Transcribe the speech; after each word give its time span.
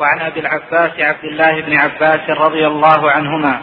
وعن 0.00 0.20
أبي 0.20 0.40
العباس 0.40 0.90
عبد 1.00 1.24
الله 1.24 1.60
بن 1.60 1.76
عباس 1.76 2.30
رضي 2.30 2.66
الله 2.66 3.10
عنهما 3.10 3.60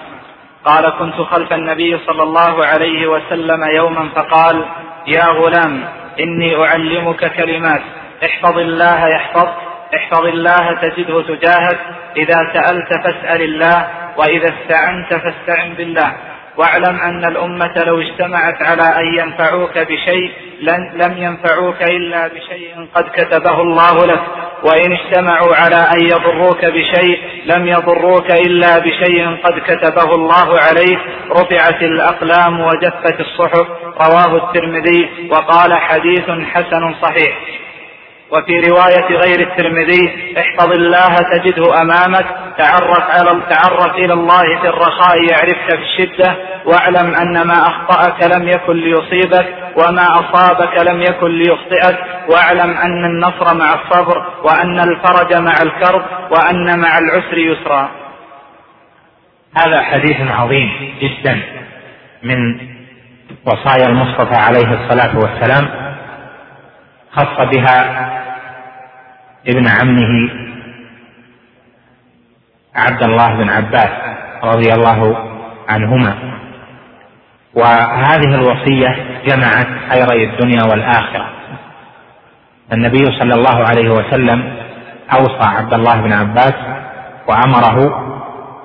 قال 0.65 0.89
كنت 0.99 1.15
خلف 1.15 1.53
النبي 1.53 1.97
صلى 2.07 2.23
الله 2.23 2.65
عليه 2.65 3.07
وسلم 3.07 3.63
يوما 3.75 4.09
فقال 4.15 4.65
يا 5.07 5.25
غلام 5.25 5.83
إني 6.19 6.55
أعلمك 6.55 7.33
كلمات 7.33 7.81
احفظ 8.25 8.57
الله 8.57 9.07
يحفظك 9.07 9.55
احفظ 9.95 10.25
الله 10.25 10.73
تجده 10.81 11.21
تجاهك 11.21 11.79
إذا 12.17 12.53
سألت 12.53 12.93
فاسأل 13.03 13.41
الله 13.41 13.87
وإذا 14.17 14.53
استعنت 14.53 15.13
فاستعن 15.13 15.73
بالله 15.73 16.13
واعلم 16.57 16.99
أن 16.99 17.25
الأمة 17.25 17.83
لو 17.85 18.01
اجتمعت 18.01 18.61
على 18.61 18.83
أن 18.83 19.17
ينفعوك 19.19 19.77
بشيء 19.77 20.31
لم 20.93 21.13
ينفعوك 21.17 21.83
إلا 21.83 22.27
بشيء 22.27 22.87
قد 22.95 23.03
كتبه 23.03 23.61
الله 23.61 24.05
لك. 24.05 24.23
وإن 24.63 24.91
اجتمعوا 24.91 25.55
على 25.55 25.75
أن 25.75 26.05
يضروك 26.05 26.65
بشيء 26.65 27.19
لم 27.45 27.67
يضروك 27.67 28.31
إلا 28.31 28.79
بشيء 28.79 29.37
قد 29.43 29.59
كتبه 29.67 30.15
الله 30.15 30.59
عليك. 30.59 30.99
رفعت 31.31 31.81
الأقلام 31.81 32.59
وجفت 32.59 33.19
الصحف 33.19 33.67
رواه 34.01 34.35
الترمذي 34.35 35.09
وقال 35.31 35.73
حديث 35.73 36.29
حسن 36.29 36.93
صحيح. 37.01 37.37
وفي 38.31 38.59
رواية 38.59 39.17
غير 39.17 39.39
الترمذي 39.39 40.33
احفظ 40.37 40.71
الله 40.71 41.17
تجده 41.33 41.81
أمامك. 41.81 42.25
تعرف 42.57 43.03
على 43.09 43.41
تعرف 43.49 43.95
إلى 43.95 44.13
الله 44.13 44.61
في 44.61 44.67
الرخاء 44.67 45.17
يعرفك 45.31 45.69
في 45.69 45.83
الشدة؟ 45.83 46.35
واعلم 46.65 47.15
أن 47.15 47.47
ما 47.47 47.53
أخطأك 47.53 48.35
لم 48.35 48.47
يكن 48.47 48.73
ليصيبك 48.73 49.55
وما 49.77 50.03
أصابك 50.03 50.81
لم 50.89 51.01
يكن 51.01 51.31
ليخطئك. 51.31 51.99
واعلم 52.29 52.77
أن 52.77 53.05
النصر 53.05 53.55
مع 53.55 53.73
الصبر 53.73 54.25
وأن 54.43 54.79
الفرج 54.79 55.33
مع 55.33 55.53
الكرب 55.61 56.05
وأن 56.31 56.79
مع 56.79 56.97
العسر 56.97 57.37
يسرا. 57.37 57.89
هذا 59.57 59.81
حديث 59.81 60.31
عظيم 60.31 60.93
جدا 61.01 61.41
من 62.23 62.59
وصايا 63.45 63.87
المصطفى 63.87 64.35
عليه 64.35 64.73
الصلاة 64.73 65.17
والسلام 65.17 65.93
خص 67.11 67.55
بها 67.55 68.09
ابن 69.47 69.67
عمه 69.67 70.29
عبد 72.75 73.03
الله 73.03 73.35
بن 73.35 73.49
عباس 73.49 73.89
رضي 74.43 74.73
الله 74.73 75.17
عنهما. 75.69 76.15
وهذه 77.53 78.35
الوصية 78.35 78.95
جمعت 79.27 79.67
خيري 79.91 80.23
الدنيا 80.23 80.63
والآخرة. 80.71 81.29
النبي 82.73 83.05
صلى 83.19 83.33
الله 83.33 83.65
عليه 83.69 83.89
وسلم 83.89 84.53
أوصى 85.19 85.49
عبد 85.57 85.73
الله 85.73 86.01
بن 86.01 86.13
عباس 86.13 86.53
وأمره 87.27 87.77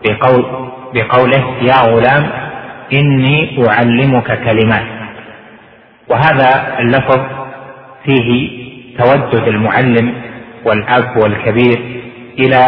بقول 0.04 0.70
بقوله 0.94 1.54
يا 1.62 1.80
غلام 1.80 2.30
إني 2.92 3.68
أعلمك 3.68 4.44
كلمات. 4.44 4.86
وهذا 6.08 6.78
اللفظ 6.78 7.20
فيه 8.04 8.58
تودد 8.98 9.48
المعلم 9.48 10.14
والأب 10.64 11.16
والكبير 11.16 12.02
إلى 12.38 12.66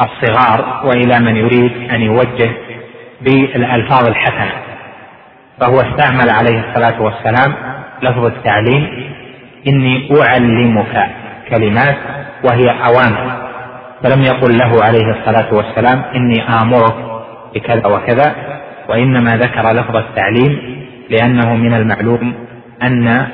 الصغار 0.00 0.82
وإلى 0.84 1.18
من 1.20 1.36
يريد 1.36 1.90
أن 1.90 2.02
يوجه 2.02 2.50
بالألفاظ 3.20 4.06
الحسنة. 4.08 4.52
فهو 5.60 5.80
استعمل 5.80 6.30
عليه 6.30 6.64
الصلاة 6.68 7.02
والسلام 7.02 7.54
لفظ 8.02 8.24
التعليم 8.24 9.10
إني 9.68 10.08
أعلمك 10.22 11.08
كلمات 11.50 11.96
وهي 12.44 12.70
اوامر 12.70 13.46
فلم 14.02 14.22
يقل 14.22 14.58
له 14.58 14.84
عليه 14.84 15.10
الصلاة 15.20 15.54
والسلام 15.54 16.02
إني 16.14 16.48
آمرك 16.62 16.94
بكذا 17.54 17.86
وكذا 17.86 18.34
وإنما 18.88 19.36
ذكر 19.36 19.72
لفظ 19.72 19.96
التعليم 19.96 20.76
لأنه 21.10 21.54
من 21.54 21.74
المعلوم 21.74 22.34
أن 22.82 23.26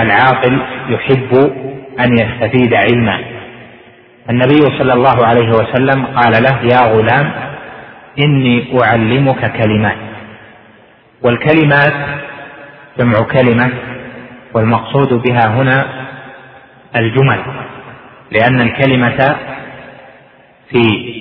العاقل 0.00 0.62
يحب 0.88 1.52
أن 2.00 2.12
يستفيد 2.12 2.74
علما. 2.74 3.18
النبي 4.30 4.78
صلى 4.78 4.92
الله 4.92 5.26
عليه 5.26 5.48
وسلم 5.48 6.06
قال 6.06 6.42
له 6.42 6.58
يا 6.62 6.80
غلام 6.92 7.32
إني 8.24 8.82
أعلمك 8.84 9.52
كلمات. 9.52 9.96
والكلمات 11.22 11.92
جمع 12.98 13.18
كلمة 13.20 13.70
والمقصود 14.54 15.08
بها 15.08 15.46
هنا 15.46 15.86
الجمل 16.96 17.40
لأن 18.30 18.60
الكلمة 18.60 19.36
في 20.70 21.12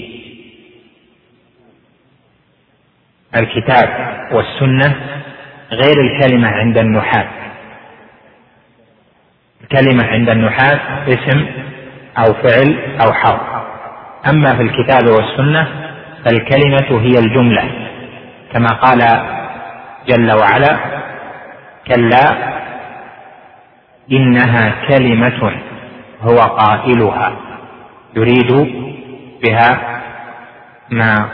الكتاب 3.36 3.90
والسنة 4.32 4.96
غير 5.72 5.96
الكلمة 6.02 6.48
عند 6.48 6.78
النحاة. 6.78 7.28
الكلمة 9.64 10.06
عند 10.08 10.30
النحاة 10.30 10.80
اسم 11.08 11.46
أو 12.18 12.34
فعل 12.34 12.98
أو 13.06 13.14
حرف. 13.14 13.42
أما 14.30 14.56
في 14.56 14.62
الكتاب 14.62 15.08
والسنة 15.08 15.68
فالكلمة 16.26 17.02
هي 17.02 17.20
الجملة. 17.20 17.64
كما 18.54 18.68
قال 18.68 19.00
جل 20.08 20.32
وعلا 20.32 20.78
كلا 21.88 22.52
إنها 24.12 24.74
كلمة 24.90 25.52
هو 26.22 26.38
قائلها 26.38 27.34
يريد 28.16 28.52
بها 29.44 30.02
ما 30.90 31.26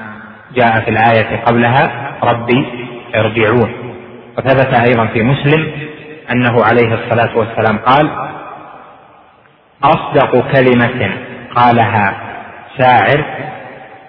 جاء 0.56 0.80
في 0.80 0.90
الآية 0.90 1.44
قبلها 1.46 2.12
ربي 2.24 2.66
ارجعون. 3.16 3.74
وثبت 4.38 4.74
أيضا 4.74 5.06
في 5.06 5.24
مسلم 5.24 5.72
أنه 6.32 6.64
عليه 6.64 6.94
الصلاة 6.94 7.38
والسلام 7.38 7.78
قال 7.78 8.10
أصدق 9.84 10.52
كلمة 10.52 11.12
قالها 11.56 12.14
شاعر 12.80 13.26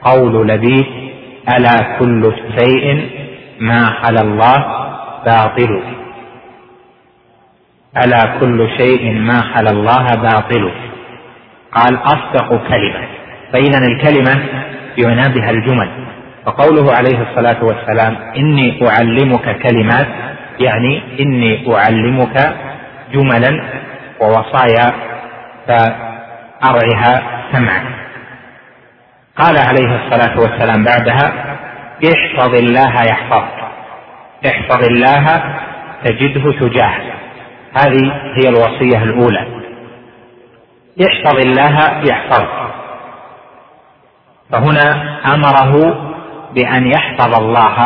قول 0.02 0.48
لبيد 0.48 0.86
ألا 1.56 1.98
كل 1.98 2.32
شيء 2.58 3.08
ما 3.60 3.86
خلا 4.02 4.20
الله 4.20 4.56
باطل؟ 5.26 5.82
ألا 8.04 8.38
كل 8.40 8.68
شيء 8.78 9.12
ما 9.12 9.40
خلا 9.40 9.70
الله 9.70 10.06
باطل؟ 10.14 10.70
قال 11.72 11.96
أصدق 11.96 12.48
كلمة. 12.68 13.06
فإذا 13.52 13.78
الكلمة 13.78 14.44
يعنى 14.98 15.34
بها 15.34 15.50
الجمل 15.50 15.88
فقوله 16.46 16.92
عليه 16.92 17.30
الصلاة 17.30 17.64
والسلام 17.64 18.16
إني 18.36 18.88
أعلمك 18.88 19.58
كلمات 19.62 20.06
يعني 20.60 21.02
إني 21.20 21.74
أعلمك 21.76 22.56
جملا 23.12 23.62
ووصايا 24.20 25.07
فأرعها 25.68 27.22
سمعا. 27.52 27.84
قال 29.36 29.58
عليه 29.58 29.96
الصلاة 29.96 30.40
والسلام 30.40 30.84
بعدها 30.84 31.56
احفظ 32.04 32.54
الله 32.54 32.92
يحفظك 33.08 33.58
احفظ 34.46 34.84
الله 34.84 35.42
تجده 36.04 36.52
تجاهك 36.52 37.12
هذه 37.74 38.12
هي 38.34 38.48
الوصية 38.48 39.02
الأولى. 39.02 39.46
احفظ 41.06 41.36
الله 41.38 42.02
يحفظك. 42.08 42.68
فهنا 44.52 45.18
أمره 45.34 45.94
بأن 46.54 46.86
يحفظ 46.86 47.42
الله 47.42 47.76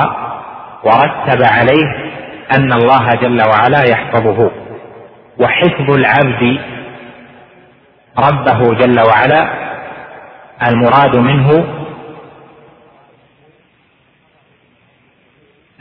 ورتب 0.84 1.42
عليه 1.52 2.12
أن 2.58 2.72
الله 2.72 3.14
جل 3.14 3.42
وعلا 3.42 3.82
يحفظه. 3.90 4.50
وحفظ 5.40 5.90
العبد 5.90 6.58
ربه 8.18 8.74
جل 8.74 9.00
وعلا 9.00 9.48
المراد 10.68 11.16
منه 11.16 11.64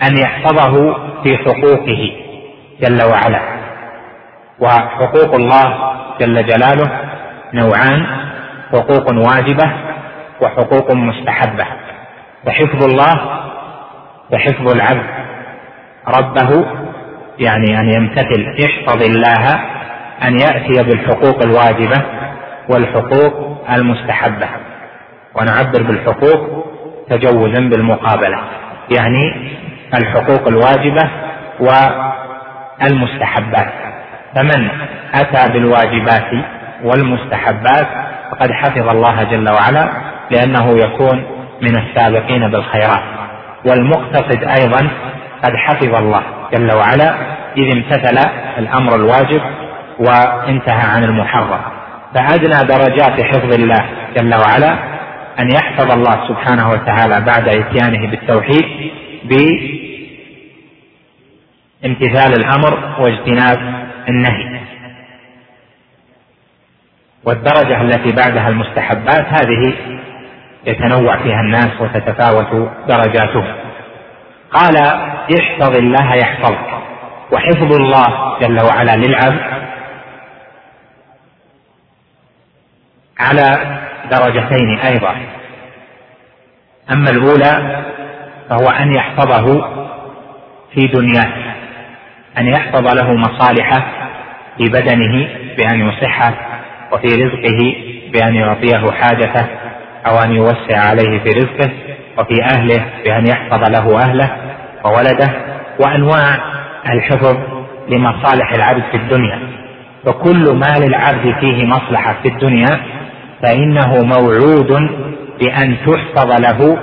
أن 0.03 0.17
يحفظه 0.17 0.93
في 1.23 1.37
حقوقه 1.37 2.11
جل 2.81 3.03
وعلا. 3.09 3.41
وحقوق 4.59 5.35
الله 5.35 5.93
جل 6.19 6.45
جلاله 6.45 6.99
نوعان 7.53 8.05
حقوق 8.71 9.13
واجبة 9.13 9.71
وحقوق 10.41 10.91
مستحبة. 10.91 11.65
فحفظ 12.45 12.83
الله 12.83 13.41
وحفظ 14.33 14.71
العبد. 14.71 15.05
ربه 16.07 16.65
يعني 17.39 17.79
أن 17.79 17.89
يمتثل 17.89 18.55
احفظ 18.65 19.01
الله 19.01 19.59
أن 20.23 20.39
يأتي 20.39 20.83
بالحقوق 20.83 21.43
الواجبة. 21.43 22.05
والحقوق 22.73 23.65
المستحبة. 23.73 24.47
ونعبر 25.35 25.81
بالحقوق 25.83 26.65
تجوزا 27.09 27.69
بالمقابلة 27.69 28.39
يعني 28.97 29.51
الحقوق 29.93 30.47
الواجبة 30.47 31.09
والمستحبات. 32.79 33.73
فمن 34.35 34.69
أتى 35.13 35.53
بالواجبات 35.53 36.31
والمستحبات 36.83 37.87
فقد 38.31 38.51
حفظ 38.51 38.95
الله 38.95 39.23
جل 39.23 39.49
وعلا 39.49 39.89
لأنه 40.31 40.77
يكون 40.77 41.23
من 41.61 41.77
السابقين 41.77 42.51
بالخيرات. 42.51 43.03
والمقتصد 43.69 44.43
أيضا 44.43 44.87
قد 45.43 45.55
حفظ 45.55 45.95
الله 45.95 46.23
جل 46.53 46.71
وعلا 46.71 47.15
إذ 47.57 47.75
امتثل 47.77 48.29
الأمر 48.57 48.95
الواجب 48.95 49.41
وانتهى 49.99 50.87
عن 50.95 51.03
المحرم. 51.03 51.61
فأدنى 52.15 52.67
درجات 52.67 53.21
حفظ 53.21 53.53
الله 53.53 53.85
جل 54.17 54.35
وعلا 54.35 54.73
أن 55.39 55.51
يحفظ 55.51 55.91
الله 55.91 56.27
سبحانه 56.27 56.69
وتعالى 56.69 57.21
بعد 57.21 57.47
إتيانه 57.49 58.07
بالتوحيد 58.11 58.91
بامتثال 61.83 62.33
الأمر 62.33 62.95
واجتناب 62.99 63.87
النهي. 64.09 64.61
والدرجة 67.25 67.81
التي 67.81 68.15
بعدها 68.15 68.49
المستحبات 68.49 69.25
هذه 69.25 69.73
يتنوع 70.65 71.17
فيها 71.23 71.41
الناس 71.41 71.81
وتتفاوت 71.81 72.69
درجاتهم. 72.87 73.55
قال 74.51 74.77
احفظ 75.39 75.75
الله 75.75 76.15
يحفظك 76.15 76.71
وحفظ 77.31 77.73
الله 77.73 78.39
جل 78.41 78.61
وعلا 78.61 78.95
للعبد 78.95 79.60
على 83.21 83.77
درجتين 84.11 84.77
أيضا. 84.79 85.15
أما 86.91 87.09
الأولى 87.09 87.83
فهو 88.49 88.69
أن 88.69 88.95
يحفظه 88.95 89.45
في 90.73 90.87
دنياه 90.87 91.31
أن 92.37 92.47
يحفظ 92.47 92.95
له 92.95 93.13
مصالحه 93.13 93.85
في 94.57 94.63
بدنه 94.63 95.27
بأن 95.57 95.89
يصحه 95.89 96.33
وفي 96.91 97.07
رزقه 97.07 97.75
بأن 98.13 98.35
يعطيه 98.35 98.91
حاجته 98.91 99.47
أو 100.07 100.17
أن 100.17 100.31
يوسع 100.31 100.79
عليه 100.89 101.19
في 101.19 101.29
رزقه 101.29 101.71
وفي 102.17 102.43
أهله 102.43 102.85
بأن 103.05 103.27
يحفظ 103.27 103.69
له 103.69 103.99
أهله 103.99 104.37
وولده 104.85 105.31
وأنواع 105.79 106.37
الحفظ 106.89 107.37
لمصالح 107.89 108.51
العبد 108.53 108.83
في 108.91 108.97
الدنيا. 108.97 109.39
فكل 110.05 110.53
ما 110.53 110.85
للعبد 110.85 111.35
فيه 111.39 111.67
مصلحة 111.67 112.15
في 112.23 112.27
الدنيا 112.27 112.81
فإنه 113.43 114.03
موعود 114.03 114.89
بأن 115.39 115.77
تحفظ 115.85 116.31
له 116.41 116.77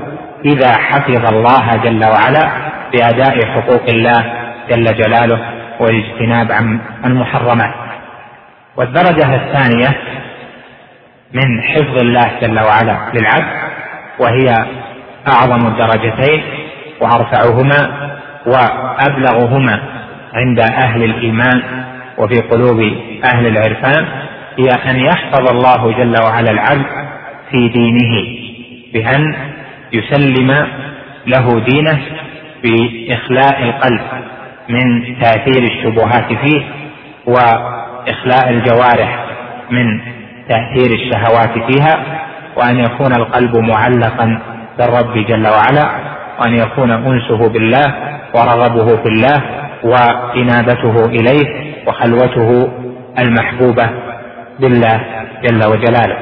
إذا 0.45 0.73
حفظ 0.73 1.35
الله 1.35 1.77
جل 1.77 2.05
وعلا 2.05 2.49
بأداء 2.93 3.47
حقوق 3.47 3.83
الله 3.89 4.25
جل 4.71 4.85
جلاله 4.85 5.39
والاجتناب 5.81 6.53
عن 6.53 6.81
المحرمات 7.05 7.75
والدرجة 8.77 9.35
الثانية 9.35 9.89
من 11.35 11.63
حفظ 11.63 11.99
الله 12.01 12.31
جل 12.43 12.61
وعلا 12.61 12.97
للعبد 13.15 13.69
وهي 14.19 14.55
أعظم 15.29 15.67
الدرجتين 15.67 16.43
وأرفعهما 17.01 18.11
وأبلغهما 18.47 19.81
عند 20.35 20.61
أهل 20.61 21.05
الإيمان 21.05 21.63
وفي 22.19 22.41
قلوب 22.41 22.81
أهل 23.25 23.47
العرفان 23.47 24.07
هي 24.59 24.91
أن 24.91 24.97
يحفظ 24.97 25.49
الله 25.51 25.93
جل 25.93 26.15
وعلا 26.23 26.51
العبد 26.51 26.87
في 27.51 27.69
دينه 27.69 28.39
بأن 28.93 29.35
يسلم 29.93 30.67
له 31.27 31.61
دينه 31.61 31.99
بإخلاء 32.63 33.63
القلب 33.63 34.01
من 34.69 35.15
تأثير 35.21 35.63
الشبهات 35.63 36.33
فيه 36.45 36.63
وإخلاء 37.27 38.51
الجوارح 38.51 39.25
من 39.71 40.01
تأثير 40.49 40.91
الشهوات 40.95 41.73
فيها 41.73 42.05
وأن 42.57 42.77
يكون 42.79 43.13
القلب 43.13 43.57
معلقا 43.57 44.41
بالرب 44.79 45.27
جل 45.29 45.47
وعلا 45.49 45.91
وأن 46.41 46.55
يكون 46.55 46.91
أنسه 46.91 47.49
بالله 47.49 47.95
ورغبه 48.35 48.97
في 48.97 49.09
الله 49.09 49.43
وإنابته 49.85 51.05
إليه 51.07 51.75
وخلوته 51.87 52.73
المحبوبة 53.19 53.91
بالله 54.59 55.01
جل 55.43 55.65
وجلاله 55.65 56.17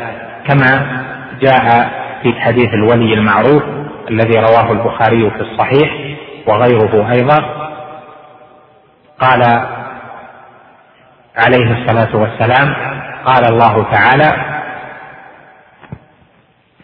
كما 0.46 1.02
جاء 1.40 1.90
في 2.22 2.40
حديث 2.40 2.74
الولي 2.74 3.14
المعروف 3.14 3.62
الذي 4.10 4.38
رواه 4.38 4.72
البخاري 4.72 5.30
في 5.30 5.40
الصحيح 5.40 6.16
وغيره 6.46 7.10
أيضا 7.12 7.38
قال 9.20 9.42
عليه 11.36 11.72
الصلاة 11.72 12.16
والسلام 12.16 12.74
قال 13.24 13.44
الله 13.52 13.86
تعالى 13.92 14.56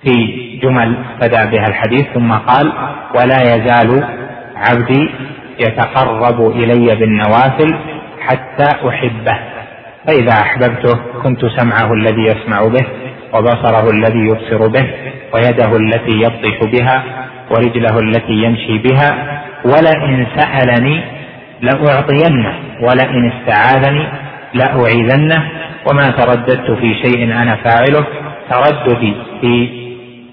في 0.03 0.13
جمل 0.63 1.05
بدا 1.21 1.45
بها 1.45 1.67
الحديث 1.69 2.07
ثم 2.15 2.33
قال 2.33 2.73
ولا 3.15 3.43
يزال 3.43 4.05
عبدي 4.57 5.11
يتقرب 5.59 6.51
إلي 6.51 6.95
بالنوافل 6.95 7.79
حتى 8.21 8.89
أحبه. 8.89 9.39
فإذا 10.07 10.33
أحببته 10.33 10.99
كنت 11.23 11.47
سمعه 11.47 11.93
الذي 11.93 12.23
يسمع 12.23 12.63
به 12.63 12.87
وبصره 13.35 13.91
الذي 13.91 14.19
يبصر 14.19 14.69
به 14.69 14.87
ويده 15.35 15.77
التي 15.77 16.17
يبطش 16.17 16.81
بها 16.81 17.03
ورجله 17.51 17.99
التي 17.99 18.33
يمشي 18.33 18.79
بها 18.79 19.41
ولئن 19.65 20.27
سألني 20.37 21.01
لأعطينه 21.61 22.55
ولئن 22.81 23.33
استعاذني 23.33 24.07
لأعيذنه 24.55 25.51
وما 25.91 26.11
ترددت 26.11 26.71
في 26.71 26.95
شيء 26.95 27.25
أنا 27.25 27.57
فاعله 27.57 28.07
ترددي 28.51 29.15
في 29.41 29.69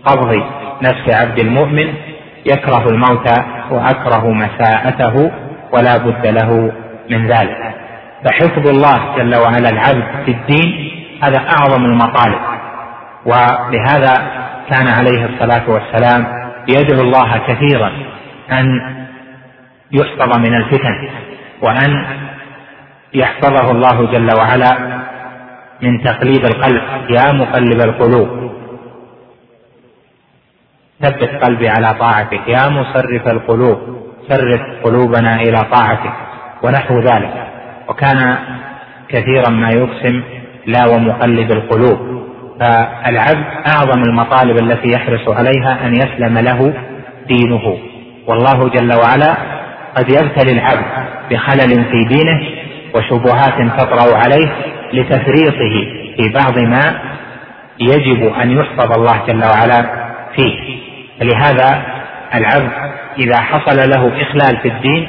قبض 0.05 0.43
نفس 0.81 1.15
عبد 1.15 1.39
المؤمن 1.39 1.93
يكره 2.45 2.89
الموت 2.89 3.27
وأكره 3.71 4.27
مساءته 4.31 5.31
ولا 5.73 5.97
بد 5.97 6.27
له 6.27 6.71
من 7.09 7.27
ذلك. 7.27 7.78
فحفظ 8.25 8.67
الله 8.67 9.15
جل 9.17 9.35
وعلا 9.35 9.69
العبد 9.69 10.25
في 10.25 10.31
الدين 10.31 10.91
هذا 11.23 11.37
أعظم 11.37 11.85
المطالب. 11.85 12.39
ولهذا 13.25 14.13
كان 14.69 14.87
عليه 14.87 15.25
الصلاة 15.25 15.69
والسلام 15.69 16.27
يدعو 16.67 17.01
الله 17.01 17.37
كثيرا 17.37 17.91
أن 18.51 18.65
يحفظ 19.91 20.37
من 20.37 20.55
الفتن 20.55 21.09
وأن 21.61 22.05
يحفظه 23.13 23.71
الله 23.71 24.11
جل 24.11 24.29
وعلا 24.37 25.01
من 25.81 26.03
تقليب 26.03 26.45
القلب. 26.45 26.81
يا 27.09 27.31
مقلب 27.31 27.81
القلوب 27.81 28.51
ثبت 31.01 31.43
قلبي 31.43 31.69
على 31.69 31.93
طاعتك. 31.93 32.47
يا 32.47 32.69
مصرف 32.69 33.27
القلوب 33.27 33.79
صرف 34.29 34.61
قلوبنا 34.83 35.35
إلى 35.35 35.57
طاعتك 35.71 36.13
ونحو 36.63 36.99
ذلك. 36.99 37.48
وكان 37.89 38.37
كثيرا 39.09 39.49
ما 39.49 39.69
يقسم 39.69 40.23
لا 40.65 40.87
ومقلب 40.87 41.51
القلوب. 41.51 42.19
فالعبد 42.59 43.45
أعظم 43.67 44.03
المطالب 44.03 44.57
التي 44.57 44.91
يحرص 44.91 45.29
عليها 45.29 45.87
أن 45.87 45.93
يسلم 45.95 46.37
له 46.37 46.73
دينه. 47.27 47.77
والله 48.27 48.69
جل 48.69 48.93
وعلا 48.93 49.37
قد 49.97 50.09
يبتلي 50.09 50.51
العبد 50.51 50.85
بخلل 51.31 51.85
في 51.85 52.03
دينه 52.03 52.41
وشبهات 52.95 53.79
تطرأ 53.79 54.17
عليه 54.17 54.51
لتفريطه 54.93 55.75
في 56.17 56.33
بعض 56.33 56.59
ما 56.59 56.99
يجب 57.79 58.33
أن 58.33 58.51
يحفظ 58.51 58.97
الله 58.97 59.25
جل 59.27 59.43
وعلا 59.43 59.85
فيه. 60.35 60.79
فلهذا 61.19 61.83
العبد 62.35 62.71
إذا 63.17 63.41
حصل 63.41 63.89
له 63.89 64.21
إخلال 64.21 64.57
في 64.61 64.67
الدين 64.67 65.07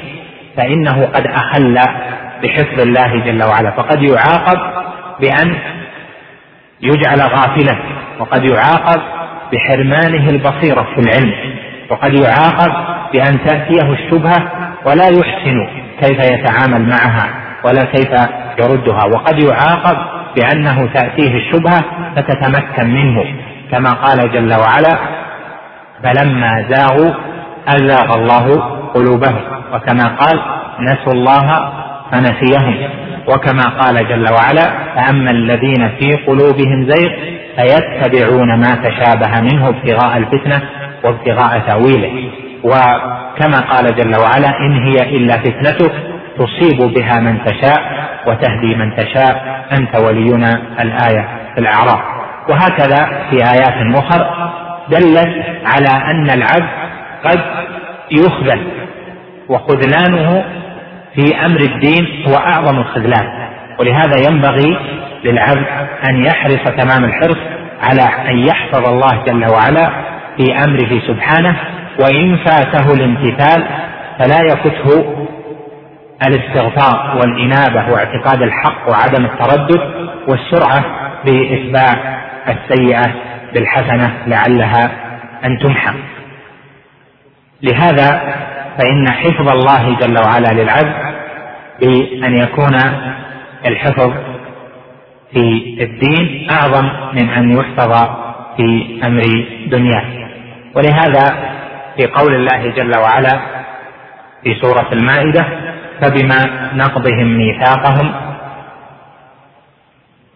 فإنه 0.57 1.05
قد 1.05 1.27
أخل 1.27 1.77
بحفظ 2.43 2.79
الله 2.79 3.25
جل 3.25 3.43
وعلا. 3.43 3.71
فقد 3.71 4.03
يعاقب 4.03 4.59
بأن 5.21 5.55
يجعل 6.81 7.21
غافلا 7.21 7.75
وقد 8.19 8.45
يعاقب 8.45 9.01
بحرمانه 9.53 10.29
البصيرة 10.29 10.87
في 10.95 11.01
العلم 11.01 11.33
وقد 11.89 12.13
يعاقب 12.13 12.73
بأن 13.13 13.45
تأتيه 13.45 13.93
الشبهة 13.93 14.51
ولا 14.85 15.07
يحسن 15.07 15.67
كيف 16.01 16.19
يتعامل 16.19 16.89
معها 16.89 17.29
ولا 17.63 17.83
كيف 17.83 18.11
يردها. 18.59 19.05
وقد 19.15 19.43
يعاقب 19.43 19.97
بأنه 20.35 20.89
تأتيه 20.93 21.35
الشبهة 21.35 21.83
فتتمكن 22.15 22.87
منه. 22.87 23.25
كما 23.71 23.89
قال 23.89 24.31
جل 24.31 24.53
وعلا 24.53 24.97
فلما 26.03 26.65
زاغوا 26.69 27.13
أزاغ 27.67 28.15
الله 28.15 28.55
قلوبهم. 28.95 29.41
وكما 29.73 30.07
قال 30.07 30.41
نسوا 30.79 31.13
الله 31.13 31.73
فنسيهم. 32.11 32.89
وكما 33.27 33.63
قال 33.63 33.95
جل 33.95 34.25
وعلا 34.33 34.95
فأما 34.95 35.31
الذين 35.31 35.89
في 35.99 36.13
قلوبهم 36.27 36.89
زيغ 36.89 37.11
فيتبعون 37.57 38.59
ما 38.59 38.75
تشابه 38.75 39.41
منه 39.41 39.67
ابتغاء 39.67 40.17
الفتنة 40.17 40.61
وابتغاء 41.03 41.59
تأويله. 41.67 42.31
وكما 42.63 43.59
قال 43.59 43.95
جل 43.95 44.15
وعلا 44.15 44.49
إن 44.59 44.83
هي 44.83 45.17
إلا 45.17 45.37
فتنتك 45.37 45.91
تصيب 46.37 46.93
بها 46.93 47.19
من 47.19 47.45
تشاء 47.45 47.81
وتهدي 48.27 48.75
من 48.75 48.95
تشاء. 48.95 49.65
أنت 49.79 49.95
ولينا 49.95 50.61
الآية 50.81 51.27
في 51.55 51.61
الأعراف. 51.61 52.01
وهكذا 52.49 53.27
في 53.29 53.37
آيات 53.37 53.95
أخر 53.95 54.51
دلت 54.89 55.45
على 55.65 56.11
أن 56.11 56.29
العبد 56.29 56.69
قد 57.23 57.39
يخذل 58.11 58.67
وخذلانه 59.49 60.43
في 61.15 61.45
أمر 61.45 61.59
الدين 61.59 62.25
هو 62.27 62.35
أعظم 62.35 62.79
الخذلان. 62.79 63.49
ولهذا 63.79 64.29
ينبغي 64.29 64.77
للعبد 65.23 65.65
أن 66.09 66.25
يحرص 66.25 66.63
تمام 66.63 67.03
الحرص 67.03 67.37
على 67.81 68.29
أن 68.29 68.37
يحفظ 68.37 68.87
الله 68.87 69.23
جل 69.27 69.45
وعلا 69.45 69.91
في 70.37 70.63
أمره 70.65 71.01
سبحانه 71.07 71.55
وإن 71.99 72.37
فاته 72.37 72.93
الامتثال 72.93 73.63
فلا 74.19 74.39
يفته 74.45 75.15
الاستغفار 76.27 77.17
والإنابة 77.17 77.93
واعتقاد 77.93 78.41
الحق 78.41 78.89
وعدم 78.89 79.25
التردد 79.25 79.81
والسرعة 80.27 80.83
بإتباع 81.25 82.21
السيئة 82.47 83.13
بالحسنة 83.53 84.17
لعلها 84.27 84.91
أن 85.45 85.57
تمحى. 85.59 85.93
لهذا 87.63 88.35
فإن 88.77 89.11
حفظ 89.11 89.49
الله 89.49 89.95
جل 89.95 90.17
وعلا 90.17 90.53
للعبد 90.53 90.93
بأن 91.79 92.37
يكون 92.37 92.75
الحفظ 93.65 94.11
في 95.33 95.77
الدين 95.81 96.47
أعظم 96.51 96.89
من 97.13 97.29
أن 97.29 97.57
يحفظ 97.57 97.93
في 98.57 98.99
أمر 99.03 99.23
دنياه. 99.67 100.03
ولهذا 100.75 101.23
في 101.97 102.05
قول 102.07 102.35
الله 102.35 102.67
جل 102.69 102.97
وعلا 102.97 103.39
في 104.43 104.55
سورة 104.61 104.87
المائدة 104.93 105.45
فبما 106.01 106.69
نقضهم 106.73 107.37
ميثاقهم 107.37 108.11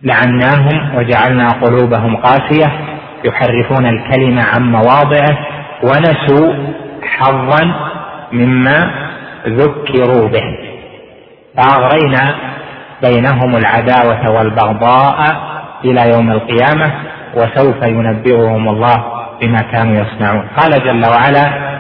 لعناهم 0.04 0.96
وجعلنا 0.96 1.50
قلوبهم 1.50 2.16
قاسية 2.16 2.72
يحرفون 3.26 3.86
الكلمة 3.86 4.44
عن 4.44 4.72
مواضعه 4.72 5.38
ونسوا 5.84 6.54
حظا 7.04 7.76
مما 8.32 8.92
ذكروا 9.48 10.28
به. 10.28 10.58
فأغرينا 11.58 12.36
بينهم 13.02 13.56
العداوة 13.56 14.32
والبغضاء 14.32 15.38
إلى 15.86 16.10
يوم 16.10 16.32
القيامة 16.32 16.92
وسوف 17.36 17.84
ينبئهم 17.84 18.70
الله 18.70 19.04
بما 19.42 19.60
كانوا 19.72 19.96
يصنعون. 19.96 20.48
قال 20.58 20.72
جل 20.72 21.06
وعلا 21.10 21.76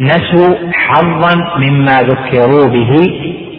نسوا 0.00 0.54
حظا 0.72 1.58
مما 1.58 2.02
ذكروا 2.02 2.66
به 2.66 2.92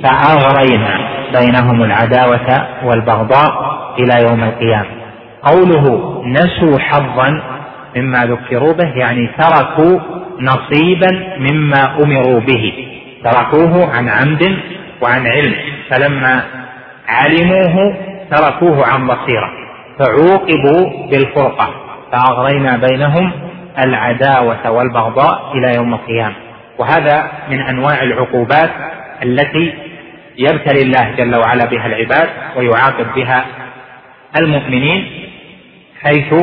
فأغرينا 0.03 0.99
بينهم 1.39 1.83
العداوة 1.83 2.67
والبغضاء 2.83 3.77
إلى 3.99 4.27
يوم 4.29 4.43
القيامة. 4.43 4.89
قوله 5.43 5.85
نسوا 6.25 6.79
حظا 6.79 7.41
مما 7.95 8.25
ذكروا 8.25 8.73
به 8.73 8.87
يعني 8.95 9.29
تركوا 9.37 9.99
نصيبا 10.39 11.37
مما 11.39 12.03
أمروا 12.03 12.39
به. 12.39 12.73
تركوه 13.23 13.95
عن 13.95 14.09
عمد 14.09 14.57
وعن 15.01 15.27
علم. 15.27 15.55
فلما 15.89 16.43
علموه 17.07 17.95
تركوه 18.31 18.85
عن 18.85 19.07
بصيرة. 19.07 19.51
فعوقبوا 19.99 21.07
بالفرقة. 21.11 21.69
فأغرينا 22.11 22.77
بينهم 22.77 23.31
العداوة 23.79 24.71
والبغضاء 24.71 25.51
إلى 25.53 25.75
يوم 25.75 25.93
القيامة. 25.93 26.35
وهذا 26.77 27.31
من 27.49 27.61
أنواع 27.61 28.03
العقوبات 28.03 28.69
التي 29.23 29.73
يبتلي 30.37 30.81
الله 30.81 31.15
جل 31.17 31.35
وعلا 31.35 31.65
بها 31.65 31.85
العباد 31.87 32.29
ويعاقب 32.57 33.05
بها 33.15 33.45
المؤمنين 34.39 35.29
حيث 36.01 36.33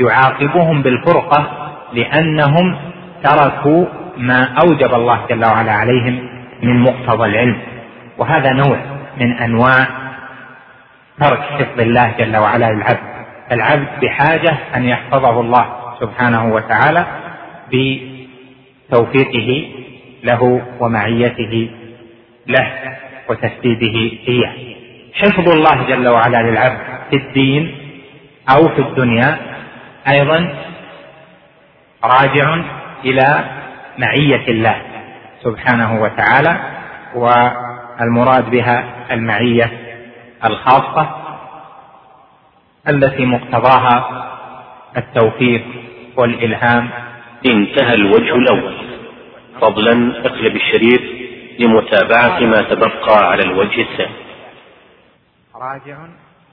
يعاقبهم 0.00 0.82
بالفرقة 0.82 1.70
لأنهم 1.92 2.76
تركوا 3.24 3.86
ما 4.16 4.54
أوجب 4.62 4.94
الله 4.94 5.26
جل 5.30 5.44
وعلا 5.44 5.72
عليهم 5.72 6.28
من 6.62 6.80
مقتضى 6.80 7.24
العلم. 7.24 7.60
وهذا 8.18 8.52
نوع 8.52 8.78
من 9.20 9.32
أنواع 9.32 9.86
ترك 11.20 11.40
حفظ 11.40 11.80
الله 11.80 12.14
جل 12.18 12.36
وعلا 12.36 12.72
للعبد. 12.72 12.98
العبد 13.52 13.88
بحاجة 14.02 14.54
أن 14.76 14.84
يحفظه 14.84 15.40
الله 15.40 15.66
سبحانه 16.00 16.52
وتعالى 16.54 17.06
بتوفيقه 17.72 19.68
له 20.24 20.62
ومعيته 20.80 21.70
له 22.46 22.72
وتسديده 23.28 24.16
إياه. 24.28 24.52
حفظ 25.14 25.48
الله 25.48 25.82
جل 25.88 26.08
وعلا 26.08 26.42
للعبد 26.42 26.78
في 27.10 27.16
الدين 27.16 27.74
أو 28.56 28.68
في 28.68 28.78
الدنيا 28.78 29.36
أيضا 30.08 30.54
راجع 32.04 32.58
إلى 33.04 33.44
معية 33.98 34.48
الله 34.48 34.82
سبحانه 35.42 36.02
وتعالى 36.02 36.60
والمراد 37.14 38.50
بها 38.50 38.84
المعية 39.10 39.70
الخاصة 40.44 41.16
التي 42.88 43.24
مقتضاها 43.26 44.24
التوفيق 44.96 45.64
والإلهام. 46.16 46.90
انتهى 47.46 47.94
الوجه 47.94 48.34
الأول. 48.34 48.76
فضلا 49.60 50.26
اقلب 50.26 50.56
الشريف 50.56 51.00
لمتابعة 51.58 52.40
ما 52.40 52.62
تبقى 52.62 53.30
على 53.30 53.42
الوجه 53.42 53.82
الثاني. 53.82 54.14
راجع 55.54 55.96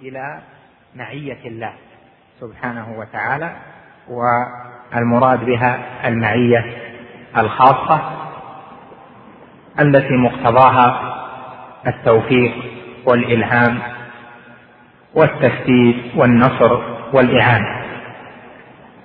إلى 0.02 0.42
معية 0.96 1.48
الله 1.48 1.74
سبحانه 2.40 3.00
وتعالى 3.00 3.56
والمراد 4.96 5.46
بها 5.46 5.80
المعية 6.06 6.66
الخاصة 7.38 8.02
التي 9.80 10.14
مقتضاها 10.14 11.16
التوفيق 11.88 12.54
والإلهام 13.06 13.80
والتسديد 15.16 15.96
والنصر 16.16 16.80
والإعانة. 17.14 17.86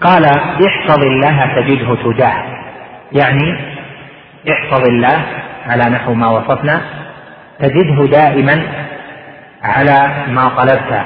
قال 0.00 0.25
احفظ 0.66 1.04
الله 1.04 1.54
تجده 1.56 1.94
تجاه. 1.94 2.44
يعني 3.12 3.61
احفظ 4.50 4.88
الله 4.88 5.26
على 5.66 5.85
نحو 5.85 6.14
ما 6.14 6.30
وصفنا 6.30 6.80
تجده 7.59 8.06
دائما 8.06 8.62
على 9.62 10.11
ما 10.28 10.49
طلبت 10.49 11.02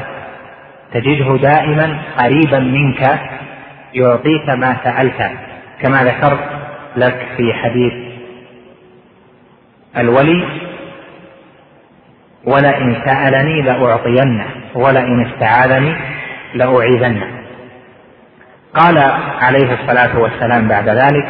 تجده 0.93 1.37
دائما 1.37 1.99
قريبا 2.19 2.59
منك 2.59 3.21
يعطيك 3.95 4.49
ما 4.49 4.77
سألت. 4.85 5.31
كما 5.83 6.05
ذكرت 6.05 6.41
لك 6.97 7.27
في 7.37 7.53
حديث 7.53 7.93
الولي 9.97 10.45
ولئن 12.45 12.97
سألني 13.05 13.63
لأعطينه 13.63 14.47
ولئن 14.75 15.27
استعاذني 15.27 15.95
لأعيذنه. 16.55 17.27
قال 18.75 18.99
عليه 19.41 19.75
الصلاة 19.75 20.19
والسلام 20.19 20.69
بعد 20.69 20.89
ذلك 20.89 21.27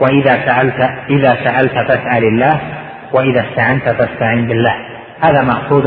وإذا 0.00 0.46
سألت 0.46 0.90
إذا 1.10 1.36
سألت 1.44 1.72
فاسأل 1.72 2.24
الله 2.24 2.60
وإذا 3.12 3.44
استعنت 3.48 3.88
فاستعن 3.88 4.46
بالله. 4.46 4.74
هذا 5.20 5.42
مأخوذ 5.42 5.86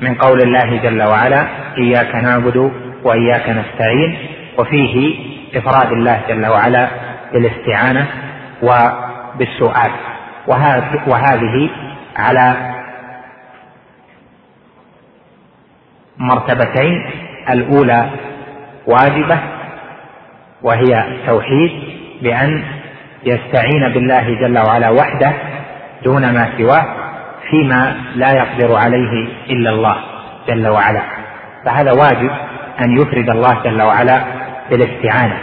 من 0.00 0.14
قول 0.14 0.40
الله 0.40 0.76
جل 0.82 1.02
وعلا 1.02 1.46
إياك 1.78 2.14
نعبد 2.14 2.72
وإياك 3.04 3.48
نستعين. 3.48 4.18
وفيه 4.58 5.14
إفراد 5.54 5.92
الله 5.92 6.20
جل 6.28 6.46
وعلا 6.46 6.88
بالاستعانة 7.32 8.06
وبالسؤال. 8.62 9.90
وهذه 11.06 11.70
على 12.16 12.56
مرتبتين. 16.18 17.10
الأولى 17.48 18.10
واجبة 18.86 19.38
وهي 20.62 21.08
التوحيد 21.08 21.70
بأن 22.22 22.64
يستعين 23.24 23.88
بالله 23.88 24.40
جل 24.40 24.58
وعلا 24.58 24.90
وحده 24.90 25.32
دون 26.04 26.34
ما 26.34 26.48
سواه 26.58 26.86
فيما 27.50 27.96
لا 28.14 28.32
يقدر 28.32 28.76
عليه 28.76 29.28
إلا 29.50 29.70
الله 29.70 29.96
جل 30.48 30.68
وعلا. 30.68 31.02
فهذا 31.64 31.92
واجب 31.92 32.30
أن 32.80 32.98
يفرد 33.00 33.30
الله 33.30 33.62
جل 33.64 33.82
وعلا 33.82 34.22
بالاستعانة 34.70 35.38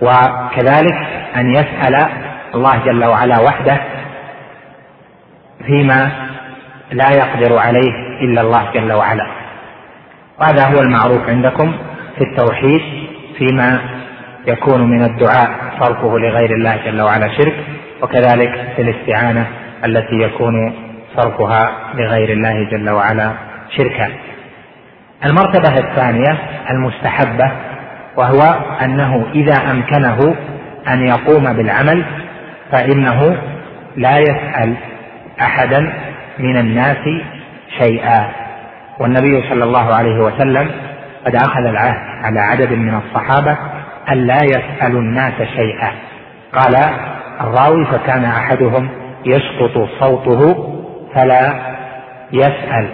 وكذلك 0.00 0.96
أن 1.36 1.54
يسأل 1.54 2.08
الله 2.54 2.84
جل 2.84 3.04
وعلا 3.04 3.40
وحده 3.40 3.80
فيما 5.66 6.10
لا 6.92 7.10
يقدر 7.10 7.58
عليه 7.58 7.92
إلا 8.20 8.40
الله 8.40 8.72
جل 8.74 8.92
وعلا. 8.92 9.26
وهذا 10.40 10.66
هو 10.66 10.80
المعروف 10.80 11.28
عندكم 11.28 11.74
في 12.18 12.24
التوحيد 12.24 12.80
فيما 13.38 13.80
يكون 14.46 14.90
من 14.90 15.04
الدعاء 15.04 15.50
صرفه 15.80 16.18
لغير 16.18 16.54
الله 16.54 16.76
جل 16.84 17.00
وعلا 17.00 17.28
شرك 17.28 17.54
وكذلك 18.02 18.72
في 18.76 18.82
الاستعانة 18.82 19.46
التي 19.84 20.14
يكون 20.14 20.74
صرفها 21.16 21.70
لغير 21.94 22.32
الله 22.32 22.70
جل 22.70 22.90
وعلا 22.90 23.32
شركا. 23.76 24.08
المرتبة 25.24 25.78
الثانية 25.78 26.38
المستحبة 26.70 27.52
وهو 28.16 28.40
أنه 28.84 29.26
إذا 29.34 29.70
أمكنه 29.70 30.34
أن 30.88 31.06
يقوم 31.06 31.52
بالعمل 31.52 32.04
فإنه 32.72 33.36
لا 33.96 34.18
يسأل 34.18 34.74
أحدا 35.40 35.92
من 36.38 36.56
الناس 36.56 37.08
شيئا. 37.78 38.28
والنبي 39.00 39.48
صلى 39.50 39.64
الله 39.64 39.94
عليه 39.94 40.18
وسلم 40.18 40.70
قد 41.26 41.36
أخذ 41.36 41.64
العهد 41.66 42.24
على 42.24 42.40
عدد 42.40 42.72
من 42.72 42.94
الصحابة 42.94 43.56
ألا 44.10 44.38
يسألوا 44.44 45.00
الناس 45.00 45.34
شيئا. 45.56 45.90
قال 46.54 46.76
الراوي 47.40 47.84
فكان 47.84 48.24
أحدهم 48.24 48.88
يسقط 49.26 49.88
صوته 50.00 50.72
فلا 51.14 51.54
يسأل 52.32 52.88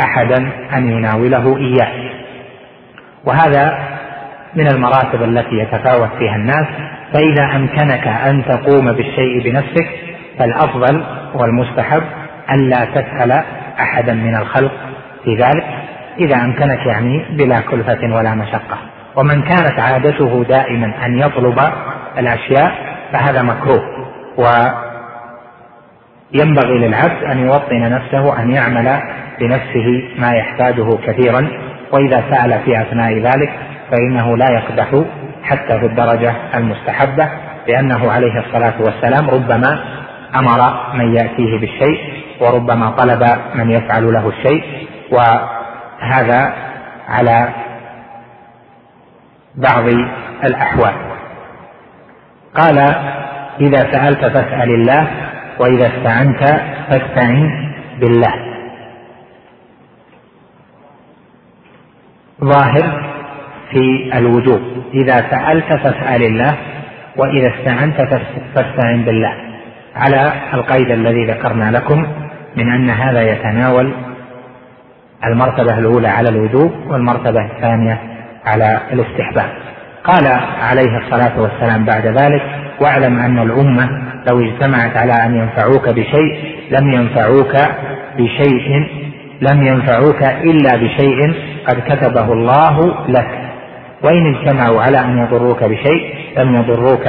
أحدا 0.00 0.50
أن 0.76 0.92
يناوله 0.92 1.56
إياه. 1.56 2.10
وهذا 3.24 3.91
من 4.54 4.66
المراتب 4.66 5.22
التي 5.22 5.54
يتفاوت 5.54 6.10
فيها 6.18 6.36
الناس 6.36 6.66
فإذا 7.14 7.56
أمكنك 7.56 8.06
أن 8.06 8.44
تقوم 8.44 8.92
بالشيء 8.92 9.42
بنفسك 9.44 9.88
فالأفضل 10.38 11.04
والمستحب 11.34 12.02
ألا 12.50 12.84
تسأل 12.84 13.42
أحدا 13.80 14.14
من 14.14 14.36
الخلق 14.36 14.72
في 15.24 15.34
ذلك 15.34 15.64
إذا 16.20 16.36
أمكنك 16.36 16.86
يعني 16.86 17.24
بلا 17.30 17.60
كلفة 17.60 18.16
ولا 18.16 18.34
مشقة. 18.34 18.78
ومن 19.16 19.42
كانت 19.42 19.80
عادته 19.80 20.44
دائما 20.48 20.92
أن 21.06 21.18
يطلب 21.18 21.60
الأشياء 22.18 22.72
فهذا 23.12 23.42
مكروه. 23.42 23.82
وينبغي 26.32 26.78
للعبد 26.78 27.24
أن 27.24 27.38
يوطن 27.38 27.80
نفسه 27.80 28.42
أن 28.42 28.50
يعمل 28.50 29.00
بنفسه 29.40 30.08
ما 30.18 30.32
يحتاجه 30.34 30.96
كثيرا. 31.06 31.48
وإذا 31.92 32.24
سأل 32.30 32.60
في 32.64 32.82
أثناء 32.82 33.18
ذلك 33.18 33.52
فإنه 33.92 34.36
لا 34.36 34.46
يقدح 34.50 35.04
حتى 35.42 35.80
في 35.80 35.86
الدرجة 35.86 36.34
المستحبة 36.54 37.28
لأنه 37.68 38.12
عليه 38.12 38.40
الصلاة 38.40 38.74
والسلام 38.80 39.30
ربما 39.30 39.84
أمر 40.34 40.92
من 40.94 41.14
يأتيه 41.14 41.60
بالشيء 41.60 42.22
وربما 42.40 42.90
طلب 42.90 43.22
من 43.54 43.70
يفعل 43.70 44.12
له 44.12 44.28
الشيء 44.28 44.88
وهذا 45.10 46.54
على 47.08 47.48
بعض 49.54 49.84
الأحوال. 50.44 50.94
قال 52.54 52.78
إذا 53.60 53.92
سألت 53.92 54.24
فاسأل 54.24 54.74
الله 54.74 55.06
وإذا 55.58 55.86
استعنت 55.86 56.60
فاستعن 56.88 57.72
بالله. 58.00 58.34
ظاهر 62.44 63.11
في 63.72 64.10
الوجوب. 64.18 64.60
إذا 64.94 65.16
سألت 65.30 65.72
فاسأل 65.72 66.22
الله 66.22 66.54
وإذا 67.16 67.48
استعنت 67.48 67.96
فاستعن 68.54 69.02
بالله. 69.02 69.34
على 69.96 70.32
القيد 70.54 70.90
الذي 70.90 71.26
ذكرنا 71.26 71.70
لكم 71.70 72.06
من 72.56 72.72
أن 72.72 72.90
هذا 72.90 73.22
يتناول 73.22 73.92
المرتبة 75.26 75.78
الأولى 75.78 76.08
على 76.08 76.28
الوجوب 76.28 76.72
والمرتبة 76.86 77.44
الثانية 77.44 77.98
على 78.46 78.80
الاستحباب. 78.92 79.50
قال 80.04 80.26
عليه 80.62 80.98
الصلاة 80.98 81.40
والسلام 81.40 81.84
بعد 81.84 82.06
ذلك 82.06 82.42
واعلم 82.80 83.18
أن 83.18 83.38
الأمة 83.38 84.02
لو 84.28 84.40
اجتمعت 84.40 84.96
على 84.96 85.12
أن 85.12 85.36
ينفعوك 85.36 85.88
بشيء 85.88 86.54
لم 86.70 86.92
ينفعوك 86.92 87.56
بشيء 88.18 88.86
لم 89.40 89.62
ينفعوك 89.66 90.22
إلا 90.22 90.76
بشيء 90.76 91.34
قد 91.66 91.80
كتبه 91.80 92.32
الله 92.32 93.06
لك. 93.08 93.51
وإن 94.04 94.34
اجتمعوا 94.34 94.82
على 94.82 95.00
أن 95.00 95.18
يضروك 95.18 95.64
بشيء 95.64 96.14
لم 96.38 96.54
يضروك 96.54 97.06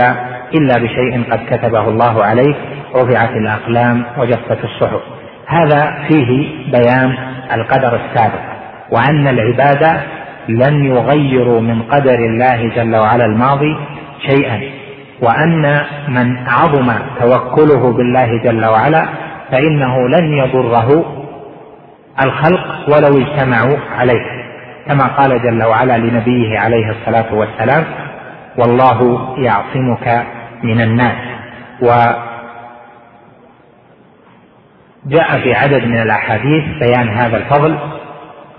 إلا 0.53 0.77
بشيء 0.77 1.23
قد 1.31 1.39
كتبه 1.49 1.89
الله 1.89 2.23
عليك 2.23 2.55
رفعت 2.95 3.29
الأقلام 3.29 4.05
وجفت 4.17 4.63
الصحف. 4.63 5.01
هذا 5.47 5.93
فيه 6.07 6.49
بيان 6.71 7.15
القدر 7.53 7.99
السابق 8.05 8.39
وأن 8.91 9.27
العباد 9.27 10.01
لن 10.49 10.85
يغيروا 10.85 11.61
من 11.61 11.81
قدر 11.81 12.15
الله 12.15 12.69
جل 12.75 12.95
وعلا 12.95 13.25
الماضي 13.25 13.77
شيئا 14.29 14.61
وأن 15.21 15.81
من 16.07 16.37
عظم 16.47 16.91
توكله 17.19 17.93
بالله 17.93 18.43
جل 18.43 18.65
وعلا 18.65 19.05
فإنه 19.51 20.07
لن 20.07 20.33
يضره 20.33 21.05
الخلق 22.25 22.65
ولو 22.87 23.17
اجتمعوا 23.17 23.77
عليه. 23.99 24.32
كما 24.87 25.07
قال 25.07 25.43
جل 25.43 25.63
وعلا 25.63 25.97
لنبيه 25.97 26.59
عليه 26.59 26.89
الصلاة 26.91 27.33
والسلام 27.33 27.83
والله 28.57 29.29
يعصمك 29.37 30.25
من 30.63 30.81
الناس. 30.81 31.15
وجاء 31.81 32.19
في 35.43 35.53
عدد 35.53 35.83
من 35.83 36.01
الأحاديث 36.01 36.63
بيان 36.79 37.09
هذا 37.09 37.37
الفضل 37.37 37.77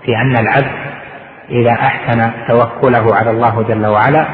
في 0.05 0.15
أن 0.17 0.37
العبد 0.37 0.71
إذا 1.49 1.71
أحسن 1.71 2.31
توكله 2.47 3.15
على 3.15 3.29
الله 3.29 3.63
جل 3.63 3.85
وعلا 3.85 4.25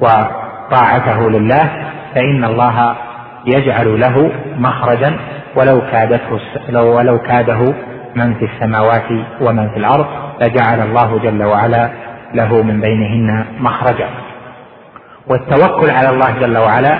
وطاعته 0.00 1.30
لله 1.30 1.70
فإن 2.14 2.44
الله 2.44 2.96
يجعل 3.46 4.00
له 4.00 4.32
مخرجا 4.58 5.16
ولو 5.56 5.80
كادته 5.80 6.40
ولو 6.80 7.18
كاده 7.18 7.74
من 8.18 8.34
في 8.34 8.44
السماوات 8.44 9.10
ومن 9.40 9.68
في 9.68 9.76
الأرض 9.76 10.06
لجعل 10.42 10.80
الله 10.80 11.18
جل 11.18 11.44
وعلا 11.44 11.90
له 12.34 12.62
من 12.62 12.80
بينهن 12.80 13.44
مخرجا. 13.60 14.08
والتوكل 15.26 15.90
على 15.90 16.10
الله 16.10 16.30
جل 16.40 16.58
وعلا 16.58 16.98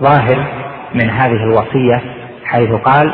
ظاهر 0.00 0.46
من 0.94 1.10
هذه 1.10 1.42
الوصية 1.44 2.00
حيث 2.44 2.70
قال 2.70 3.12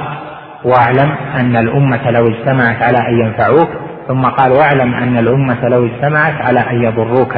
واعلم 0.65 1.15
أن 1.35 1.57
الأمة 1.57 2.11
لو 2.11 2.27
اجتمعت 2.27 2.83
على 2.83 2.99
أن 2.99 3.21
ينفعوك 3.21 3.69
ثم 4.09 4.23
قال 4.23 4.53
واعلم 4.53 4.95
أن 4.95 5.19
الأمة 5.19 5.69
لو 5.69 5.87
اجتمعت 5.87 6.41
على 6.41 6.61
أن 6.61 6.83
يضروك 6.83 7.37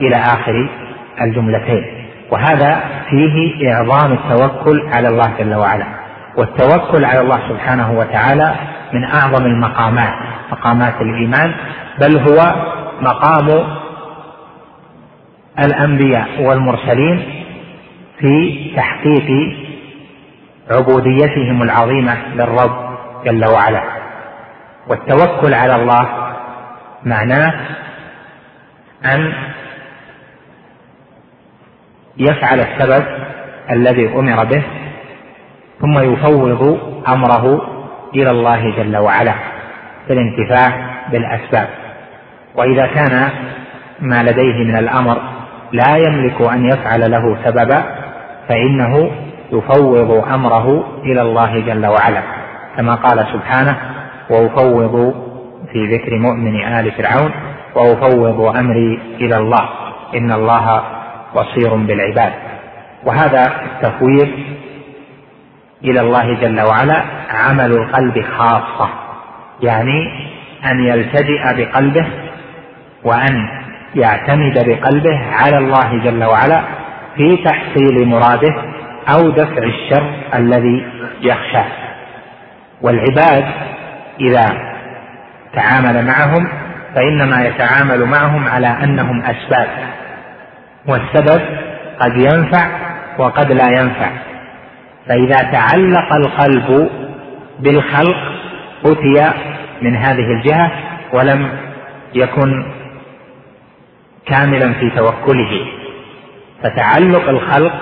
إلى 0.00 0.16
آخر 0.16 0.68
الجملتين 1.20 1.84
وهذا 2.30 2.80
فيه 3.10 3.72
إعظام 3.72 4.12
التوكل 4.12 4.88
على 4.94 5.08
الله 5.08 5.32
جل 5.38 5.54
وعلا. 5.54 5.86
والتوكل 6.36 7.04
على 7.04 7.20
الله 7.20 7.38
سبحانه 7.48 7.92
وتعالى 7.98 8.54
من 8.94 9.04
أعظم 9.04 9.46
المقامات 9.46 10.14
مقامات 10.52 10.94
الإيمان 11.00 11.54
بل 12.00 12.18
هو 12.18 12.54
مقام 13.00 13.66
الأنبياء 15.58 16.28
والمرسلين 16.42 17.44
في 18.18 18.64
تحقيق 18.76 19.56
عبوديتهم 20.70 21.62
العظيمة 21.62 22.16
للرب 22.34 22.96
جل 23.24 23.44
وعلا. 23.44 23.82
والتوكل 24.88 25.54
على 25.54 25.76
الله 25.76 26.08
معناه 27.04 27.54
أن 29.04 29.32
يفعل 32.16 32.60
السبب 32.60 33.04
الذي 33.70 34.08
أمر 34.08 34.44
به 34.44 34.62
ثم 35.80 35.98
يفوض 35.98 36.80
أمره 37.08 37.73
إلى 38.14 38.30
الله 38.30 38.76
جل 38.76 38.96
وعلا 38.96 39.34
في 40.06 40.12
الانتفاع 40.12 40.72
بالأسباب. 41.12 41.68
وإذا 42.54 42.86
كان 42.86 43.28
ما 44.00 44.22
لديه 44.22 44.64
من 44.64 44.76
الأمر 44.76 45.16
لا 45.72 45.96
يملك 45.96 46.40
أن 46.52 46.66
يفعل 46.66 47.10
له 47.10 47.36
سببا 47.44 47.84
فإنه 48.48 49.10
يفوض 49.52 50.24
أمره 50.34 50.84
إلى 51.04 51.22
الله 51.22 51.60
جل 51.60 51.86
وعلا. 51.86 52.22
كما 52.76 52.94
قال 52.94 53.26
سبحانه 53.32 53.76
وأفوض 54.30 55.14
في 55.72 55.96
ذكر 55.96 56.18
مؤمن 56.18 56.64
آل 56.64 56.92
فرعون 56.92 57.30
وأفوض 57.74 58.56
أمري 58.56 58.98
إلى 59.20 59.36
الله 59.36 59.68
إن 60.14 60.32
الله 60.32 60.82
بصير 61.36 61.74
بالعباد. 61.74 62.32
وهذا 63.04 63.52
التفويض 63.64 64.28
إلى 65.84 66.00
الله 66.00 66.34
جل 66.34 66.60
وعلا 66.60 67.02
عمل 67.30 67.72
القلب 67.72 68.24
خاصة 68.38 68.88
يعني 69.62 70.28
أن 70.64 70.84
يلتجئ 70.84 71.42
بقلبه 71.56 72.06
وأن 73.04 73.48
يعتمد 73.94 74.68
بقلبه 74.68 75.20
على 75.32 75.58
الله 75.58 75.98
جل 76.04 76.24
وعلا 76.24 76.60
في 77.16 77.36
تحصيل 77.36 78.08
مراده 78.08 78.54
أو 79.08 79.30
دفع 79.30 79.62
الشر 79.62 80.10
الذي 80.34 80.86
يخشاه 81.20 81.66
والعباد 82.82 83.44
إذا 84.20 84.46
تعامل 85.54 86.06
معهم 86.06 86.48
فإنما 86.94 87.46
يتعامل 87.46 88.04
معهم 88.04 88.48
على 88.48 88.66
أنهم 88.66 89.22
أسباب 89.22 89.68
والسبب 90.86 91.40
قد 92.00 92.16
ينفع 92.16 92.66
وقد 93.18 93.52
لا 93.52 93.68
ينفع. 93.80 94.10
فإذا 95.08 95.36
تعلق 95.52 96.12
القلب 96.12 96.90
بالخلق 97.60 98.16
أتي 98.86 99.32
من 99.82 99.96
هذه 99.96 100.32
الجهة 100.32 100.70
ولم 101.12 101.48
يكن 102.14 102.64
كاملا 104.26 104.72
في 104.72 104.90
توكله. 104.90 105.66
فتعلق 106.62 107.28
الخلق 107.28 107.72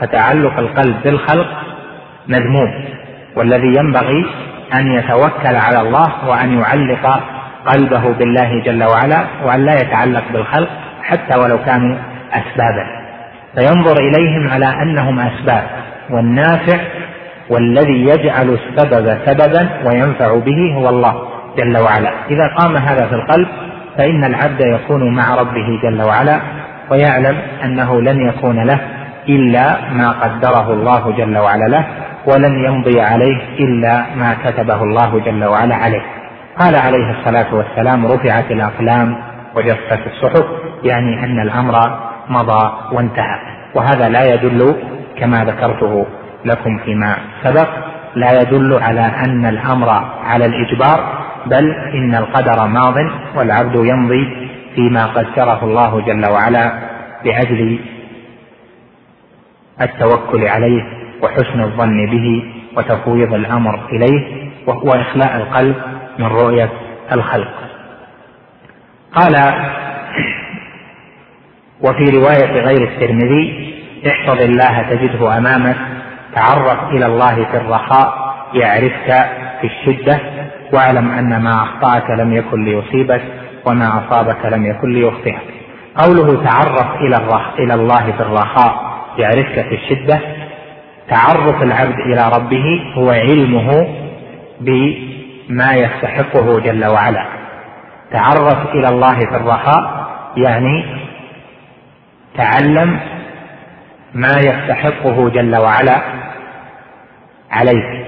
فتعلق 0.00 0.58
القلب 0.58 0.96
بالخلق 1.04 1.46
مذموم. 2.28 2.84
والذي 3.36 3.74
ينبغي 3.78 4.26
أن 4.74 4.92
يتوكل 4.92 5.56
على 5.56 5.80
الله 5.80 6.28
وأن 6.28 6.58
يعلق 6.58 7.20
قلبه 7.66 8.12
بالله 8.12 8.62
جل 8.64 8.84
وعلا 8.84 9.26
وأن 9.44 9.64
لا 9.64 9.74
يتعلق 9.74 10.24
بالخلق 10.32 10.68
حتى 11.02 11.38
ولو 11.38 11.58
كانوا 11.58 11.98
اسبابا. 12.32 12.86
فينظر 13.54 13.96
إليهم 14.00 14.50
على 14.50 14.82
أنهم 14.82 15.20
أسباب. 15.20 15.66
والنافع 16.10 16.78
والذي 17.50 18.06
يجعل 18.06 18.58
السبب 18.58 19.18
سببا 19.26 19.68
وينفع 19.86 20.38
به 20.38 20.74
هو 20.74 20.88
الله 20.88 21.14
جل 21.58 21.78
وعلا. 21.78 22.10
إذا 22.30 22.54
قام 22.58 22.76
هذا 22.76 23.06
في 23.06 23.14
القلب 23.14 23.48
فإن 23.96 24.24
العبد 24.24 24.60
يكون 24.60 25.14
مع 25.14 25.34
ربه 25.34 25.80
جل 25.82 26.02
وعلا 26.02 26.40
ويعلم 26.90 27.36
أنه 27.64 28.00
لن 28.00 28.28
يكون 28.28 28.64
له 28.64 28.80
إلا 29.28 29.76
ما 29.92 30.10
قدره 30.10 30.72
الله 30.72 31.10
جل 31.16 31.38
وعلا 31.38 31.64
له 31.64 31.84
ولن 32.26 32.64
يمضي 32.64 33.00
عليه 33.00 33.38
إلا 33.58 34.04
ما 34.16 34.36
كتبه 34.44 34.82
الله 34.82 35.20
جل 35.20 35.44
وعلا 35.44 35.74
عليه. 35.74 36.02
قال 36.58 36.76
عليه 36.76 37.10
الصلاة 37.10 37.54
والسلام 37.54 38.06
رفعت 38.06 38.50
الأقلام 38.50 39.16
وجفت 39.54 40.00
الصحف 40.06 40.44
يعني 40.84 41.24
أن 41.24 41.40
الأمر 41.40 41.74
مضى 42.28 42.72
وانتهى. 42.92 43.38
وهذا 43.74 44.08
لا 44.08 44.34
يدل 44.34 44.74
كما 45.18 45.44
ذكرته 45.44 46.06
لكم 46.44 46.78
فيما 46.78 47.16
سبق 47.42 47.68
لا 48.14 48.40
يدل 48.40 48.78
على 48.82 49.00
أن 49.00 49.46
الأمر 49.46 49.88
على 50.24 50.46
الإجبار 50.46 51.26
بل 51.46 51.70
إن 51.94 52.14
القدر 52.14 52.66
ماض 52.66 52.94
والعبد 53.36 53.74
يمضي 53.74 54.48
فيما 54.74 55.06
قدره 55.06 55.64
الله 55.64 56.00
جل 56.00 56.30
وعلا 56.30 56.72
لأجل 57.24 57.78
التوكل 59.80 60.48
عليه 60.48 60.82
وحسن 61.22 61.60
الظن 61.60 62.06
به 62.06 62.44
وتفويض 62.76 63.34
الأمر 63.34 63.88
إليه 63.92 64.50
وهو 64.66 64.90
إخلاء 64.90 65.36
القلب 65.36 65.76
من 66.18 66.26
رؤية 66.26 66.70
الخلق. 67.12 67.54
قال 69.14 69.34
وفي 71.80 72.04
رواية 72.04 72.60
غير 72.60 72.82
الترمذي 72.82 73.75
احفظ 74.06 74.40
الله 74.40 74.82
تجده 74.82 75.38
أمامك 75.38 75.76
تعرف 76.34 76.84
إلى 76.90 77.06
الله 77.06 77.34
في 77.34 77.56
الرخاء 77.56 78.34
يعرفك 78.54 79.28
في 79.60 79.66
الشدة 79.66 80.20
واعلم 80.72 81.10
أن 81.10 81.42
ما 81.42 81.62
أخطأك 81.62 82.10
لم 82.10 82.32
يكن 82.32 82.64
ليصيبك 82.64 83.22
وما 83.66 84.02
أصابك 84.04 84.46
لم 84.46 84.66
يكن 84.66 84.92
ليخطئك. 84.92 85.38
قوله 85.96 86.44
تعرف 86.44 86.96
إلى 87.00 87.16
إلى 87.58 87.74
الله 87.74 88.12
في 88.12 88.20
الرخاء 88.20 88.96
يعرفك 89.18 89.68
في 89.68 89.74
الشدة 89.74 90.20
تعرف 91.08 91.62
العبد 91.62 91.98
إلى 91.98 92.30
ربه 92.36 92.82
هو 92.94 93.10
علمه 93.10 93.86
بما 94.60 95.74
يستحقه 95.74 96.60
جل 96.60 96.86
وعلا. 96.86 97.26
تعرف 98.12 98.74
إلى 98.74 98.88
الله 98.88 99.18
في 99.18 99.36
الرخاء 99.36 100.06
يعني 100.36 100.84
تعلم 102.36 103.00
ما 104.14 104.32
يستحقه 104.38 105.30
جل 105.30 105.56
وعلا 105.56 106.02
عليك 107.50 108.06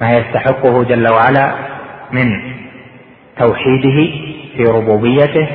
ما 0.00 0.10
يستحقه 0.10 0.84
جل 0.84 1.08
وعلا 1.08 1.52
من 2.12 2.40
توحيده 3.38 4.12
في 4.56 4.62
ربوبيته 4.62 5.48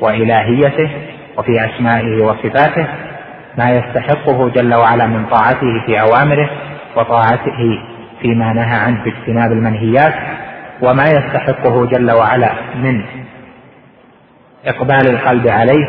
وإلهيته 0.00 0.90
وفي 1.38 1.64
أسمائه 1.64 2.22
وصفاته 2.22 2.86
ما 3.58 3.70
يستحقه 3.70 4.48
جل 4.48 4.74
وعلا 4.74 5.06
من 5.06 5.26
طاعته 5.26 5.86
في 5.86 6.00
أوامره 6.00 6.50
وطاعته 6.96 7.78
فيما 8.22 8.52
نهى 8.52 8.76
عنه 8.76 9.02
في 9.04 9.10
اجتناب 9.10 9.52
المنهيات 9.52 10.14
وما 10.82 11.04
يستحقه 11.04 11.86
جل 11.86 12.10
وعلا 12.10 12.52
من 12.74 13.02
إقبال 14.66 15.10
القلب 15.10 15.48
عليه 15.48 15.86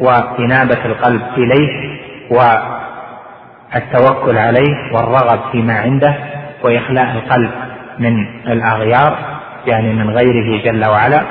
وإنابة 0.00 0.84
القلب 0.84 1.22
إليه 1.36 1.87
والتوكل 2.30 4.38
عليه 4.38 4.92
والرغب 4.94 5.40
فيما 5.52 5.78
عنده 5.78 6.14
وإخلاء 6.64 7.12
القلب 7.12 7.50
من 7.98 8.26
الأغيار 8.46 9.18
يعني 9.66 9.92
من 9.92 10.10
غيره 10.10 10.62
جل 10.64 10.88
وعلا 10.88 11.22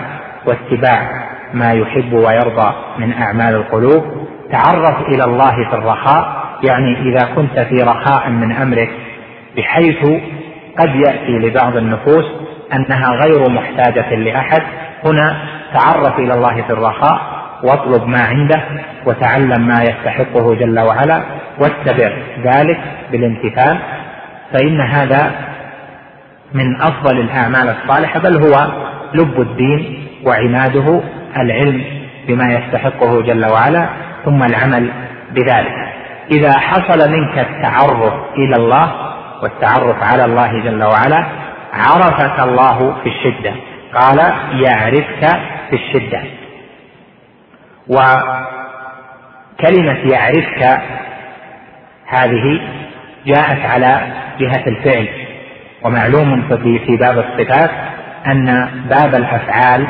واتباع 0.48 1.28
ما 1.54 1.74
يحب 1.74 2.14
ويرضى 2.14 2.74
من 2.98 3.14
أعمال 3.14 3.56
القلوب. 3.56 4.28
تعرف 4.52 5.02
إلى 5.02 5.24
الله 5.24 5.70
في 5.70 5.76
الرخاء 5.76 6.44
يعني 6.64 6.98
إذا 7.00 7.26
كنت 7.36 7.60
في 7.60 7.76
رخاء 7.76 8.30
من 8.30 8.52
أمرك 8.52 8.90
بحيث 9.58 10.06
قد 10.80 10.96
يأتي 10.96 11.32
لبعض 11.32 11.78
النفوس 11.78 12.26
أنها 12.74 13.12
غير 13.12 13.50
محتاجة 13.50 14.16
لأحد 14.16 14.62
هنا 15.06 15.38
تعرف 15.74 16.20
إلى 16.20 16.34
الله 16.34 16.62
في 16.62 16.70
الرخاء. 16.74 17.37
واطلب 17.64 18.08
ما 18.08 18.22
عنده 18.22 18.64
وتعلم 19.06 19.68
ما 19.68 19.84
يستحقه 19.84 20.56
جل 20.56 20.80
وعلا 20.80 21.22
واتبع 21.60 22.12
ذلك 22.44 22.80
بالامتثال 23.12 23.78
فإن 24.54 24.82
هذا 24.82 25.32
من 26.54 26.82
أفضل 26.82 27.20
الأعمال 27.20 27.70
الصالحة 27.70 28.20
بل 28.20 28.38
هو 28.38 28.68
لب 29.14 29.42
الدين 29.42 30.08
وعماده 30.26 31.02
العلم 31.38 31.84
بما 32.28 32.54
يستحقه 32.54 33.22
جل 33.22 33.46
وعلا 33.46 33.90
ثم 34.26 34.44
العمل 34.44 34.92
بذلك. 35.32 35.94
إذا 36.32 36.52
حصل 36.52 37.12
منك 37.12 37.40
التعرف 37.40 38.14
إلى 38.38 38.56
الله 38.56 38.92
والتعرف 39.44 40.04
على 40.04 40.26
الله 40.26 40.64
جل 40.64 40.84
وعلا 40.84 41.24
عرفك 41.74 42.40
الله 42.40 42.96
في 43.04 43.10
الشدة. 43.10 43.54
قال 43.94 44.20
يعرفك 44.62 45.40
في 45.70 45.76
الشدة. 45.76 46.22
وكلمة 47.90 48.52
يعرفك 50.14 50.82
هذه 52.08 52.62
جاءت 53.26 53.66
على 53.66 54.02
جهة 54.40 54.68
الفعل 54.68 55.08
ومعلوم 55.84 56.48
في 56.86 56.98
باب 56.98 57.18
الصفات 57.18 57.72
أن 58.28 58.70
باب 58.90 59.16
الأفعال 59.16 59.88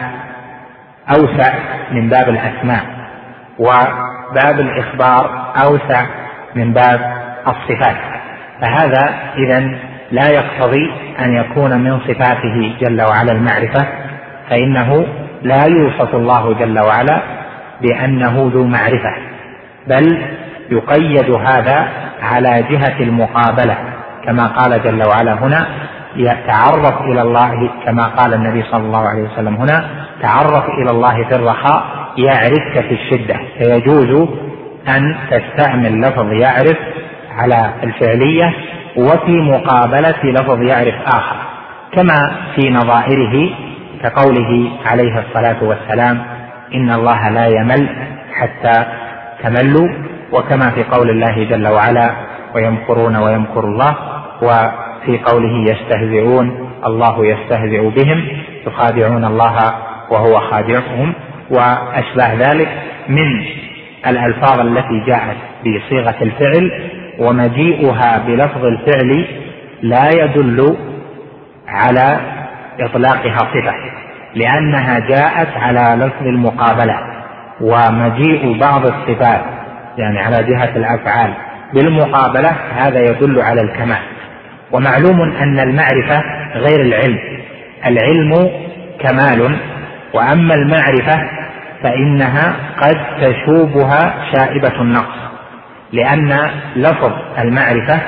أوسع 1.10 1.54
من 1.92 2.10
باب 2.10 2.30
الأسماء 2.30 2.86
وباب 3.60 4.60
الإخبار 4.60 5.54
أوسع 5.66 6.06
من 6.56 6.74
باب 6.74 7.18
الصفات. 7.48 7.96
فهذا 8.62 9.14
اذا 9.38 9.60
لا 10.12 10.30
يقتضي 10.30 10.92
أن 11.20 11.34
يكون 11.34 11.78
من 11.80 12.00
صفاته 12.00 12.76
جل 12.82 13.02
وعلا 13.02 13.32
المعرفة 13.32 13.88
فإنه 14.50 15.06
لا 15.42 15.66
يوصف 15.66 16.16
الله 16.16 16.54
جل 16.54 16.80
وعلا 16.80 17.37
بانه 17.82 18.52
ذو 18.54 18.64
معرفة 18.64 19.14
بل 19.88 20.22
يقيد 20.72 21.32
هذا 21.32 21.88
على 22.22 22.64
جهة 22.70 23.00
المقابلة 23.00 23.78
كما 24.26 24.48
قال 24.48 24.84
جل 24.84 25.08
وعلا 25.08 25.34
هنا 25.34 25.68
يتعرف 26.16 27.02
إلى 27.02 27.22
الله 27.22 27.70
كما 27.86 28.04
قال 28.04 28.34
النبي 28.34 28.64
صلى 28.72 28.84
الله 28.84 29.08
عليه 29.08 29.24
وسلم 29.24 29.56
هنا 29.56 29.90
تعرف 30.22 30.64
إلى 30.82 30.92
الله 30.92 31.24
في 31.24 31.36
الرخاء 31.36 31.86
يعرفك 32.18 32.88
في 32.88 32.94
الشدة 32.94 33.40
فيجوز 33.60 34.28
أن 34.88 35.16
تستعمل 35.32 36.02
لفظ 36.02 36.32
يعرف 36.32 36.78
على 37.38 37.74
الفعلية 37.84 38.54
وفي 38.98 39.32
مقابلة 39.32 40.24
لفظ 40.24 40.62
يعرف 40.62 40.96
آخر 41.08 41.36
كما 41.92 42.32
في 42.56 42.70
نظائره 42.70 43.50
كقوله 44.04 44.72
عليه 44.86 45.20
الصلاة 45.20 45.64
والسلام 45.64 46.37
إن 46.76 46.92
الله 46.92 47.30
لا 47.30 47.48
يمل 47.48 47.90
حتى 48.34 48.86
تملوا 49.44 49.90
وكما 50.32 50.70
في 50.70 50.84
قول 50.84 51.10
الله 51.10 51.44
جل 51.50 51.68
وعلا 51.68 52.12
ويمكرون 52.56 53.16
ويمكر 53.16 53.64
الله 53.64 53.96
وفي 54.42 55.18
قوله 55.26 55.72
يستهزئون 55.72 56.70
الله 56.86 57.26
يستهزئ 57.26 57.90
بهم 57.90 58.28
يخادعون 58.68 59.26
الله 59.26 59.56
وهو 60.12 60.40
خادعهم 60.40 61.14
واشباه 61.50 62.34
ذلك 62.34 62.70
من 63.10 63.46
الألفاظ 64.08 64.60
التي 64.60 65.04
جاءت 65.08 65.38
بصيغة 65.66 66.16
الفعل 66.22 66.92
ومجيئها 67.20 68.18
بلفظ 68.28 68.66
الفعل 68.66 69.26
لا 69.82 70.10
يدل 70.10 70.78
على 71.68 72.20
إطلاقها 72.80 73.38
صفة. 73.38 73.74
لأنها 74.38 75.00
جاءت 75.00 75.58
على 75.58 76.06
لفظ 76.06 76.28
المقابلة 76.28 77.00
ومجيء 77.62 78.60
بعض 78.60 78.86
الصفات 78.86 79.42
يعني 79.98 80.20
على 80.20 80.44
جهة 80.44 80.76
الأفعال. 80.76 81.34
بالمقابلة 81.74 82.52
هذا 82.76 83.00
يدل 83.00 83.42
على 83.42 83.62
الكمال. 83.62 84.02
ومعلوم 84.72 85.22
أن 85.22 85.60
المعرفة 85.60 86.22
غير 86.56 86.82
العلم. 86.82 87.20
العلم 87.86 88.50
كمال 89.00 89.58
وأما 90.14 90.54
المعرفة 90.54 91.30
فإنها 91.84 92.56
قد 92.82 92.98
تشوبها 93.22 94.14
شائبة 94.34 94.82
النقص. 94.82 95.18
لأن 95.92 96.40
لفظ 96.76 97.12
المعرفة 97.40 98.00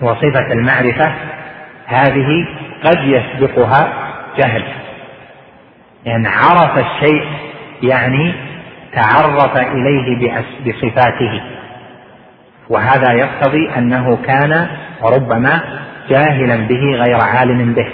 وصفة 0.00 0.52
المعرفة 0.52 1.12
هذه 1.86 2.46
قد 2.84 2.98
يسبقها 3.04 3.88
جهل. 4.38 4.62
يعني 6.04 6.28
عرف 6.28 6.78
الشيء 6.78 7.24
يعني 7.82 8.34
تعرف 8.92 9.56
إليه 9.56 10.42
بصفاته. 10.66 11.42
وهذا 12.68 13.12
يقتضي 13.12 13.70
أنه 13.76 14.18
كان 14.26 14.66
ربما 15.02 15.60
جاهلا 16.08 16.56
به 16.56 16.80
غير 16.94 17.18
عالم 17.22 17.72
به. 17.72 17.86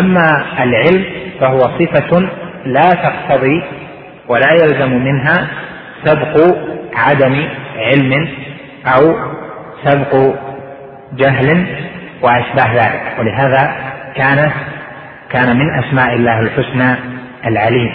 أما 0.00 0.44
العلم 0.62 1.04
فهو 1.40 1.58
صفة 1.58 2.28
لا 2.64 2.90
تقتضي 2.90 3.62
ولا 4.28 4.52
يلزم 4.52 4.92
منها 4.92 5.46
سبق 6.04 6.56
عدم 6.94 7.48
علم 7.76 8.28
أو 8.86 9.14
سبق 9.84 10.34
جهل 11.12 11.66
وأشباه 12.22 12.74
ذلك. 12.74 13.16
ولهذا 13.18 13.74
كانت 14.16 14.52
كان 15.30 15.56
من 15.56 15.78
أسماء 15.78 16.14
الله 16.14 16.40
الحسنى 16.40 17.19
العليم 17.46 17.90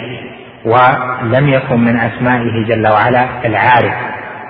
ولم 0.64 1.48
يكن 1.48 1.80
من 1.80 1.96
أسمائه 1.96 2.64
جل 2.68 2.88
وعلا 2.88 3.26
العارف 3.44 3.94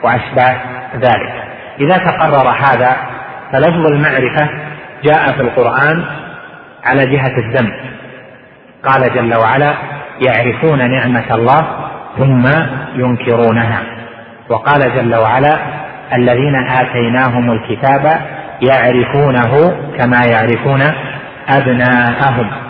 وأشباه 0.04 0.56
ذلك. 0.94 1.32
إذا 1.80 1.98
تقرر 1.98 2.48
هذا 2.48 2.96
فلفظ 3.52 3.86
المعرفة 3.86 4.48
جاء 5.04 5.32
في 5.32 5.40
القرآن 5.40 6.04
على 6.84 7.06
جهة 7.06 7.38
الذم 7.38 7.72
قال 8.84 9.14
جل 9.14 9.34
وعلا 9.34 9.74
يعرفون 10.20 10.90
نعمة 10.90 11.34
الله 11.34 11.66
ثم 12.18 12.46
ينكرونها. 12.94 13.82
وقال 14.48 14.80
جل 14.96 15.14
وعلا 15.14 15.58
الذين 16.16 16.54
آتيناهم 16.54 17.50
الكتاب 17.50 18.20
يعرفونه 18.62 19.76
كما 19.98 20.24
يعرفون 20.30 20.82
أبناءهم. 21.48 22.65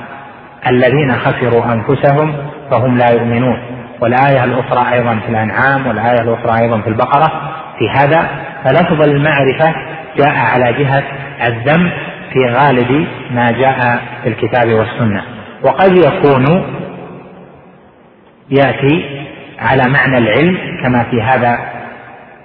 الذين 0.71 1.13
خسروا 1.13 1.65
أنفسهم 1.73 2.35
فهم 2.71 2.99
لا 2.99 3.11
يؤمنون. 3.11 3.59
والآية 4.01 4.45
الأخرى 4.45 4.95
أيضا 4.95 5.19
في 5.27 5.29
الأنعام 5.29 5.87
والآية 5.87 6.21
الأخرى 6.21 6.63
أيضا 6.63 6.81
في 6.81 6.89
البقرة. 6.89 7.53
في 7.79 7.89
هذا 7.91 8.29
فلفظ 8.65 9.03
المعرفة 9.09 9.75
جاء 10.17 10.35
على 10.55 10.73
جهة 10.73 11.03
الذم 11.47 11.91
في 12.33 12.47
غالب 12.47 13.07
ما 13.31 13.51
جاء 13.51 14.01
في 14.23 14.29
الكتاب 14.29 14.73
والسنة. 14.73 15.23
وقد 15.65 15.99
يكون 15.99 16.45
يأتي 18.51 19.27
على 19.59 19.83
معنى 19.89 20.19
العلم 20.19 20.59
كما 20.83 21.03
في 21.11 21.23
هذا 21.23 21.59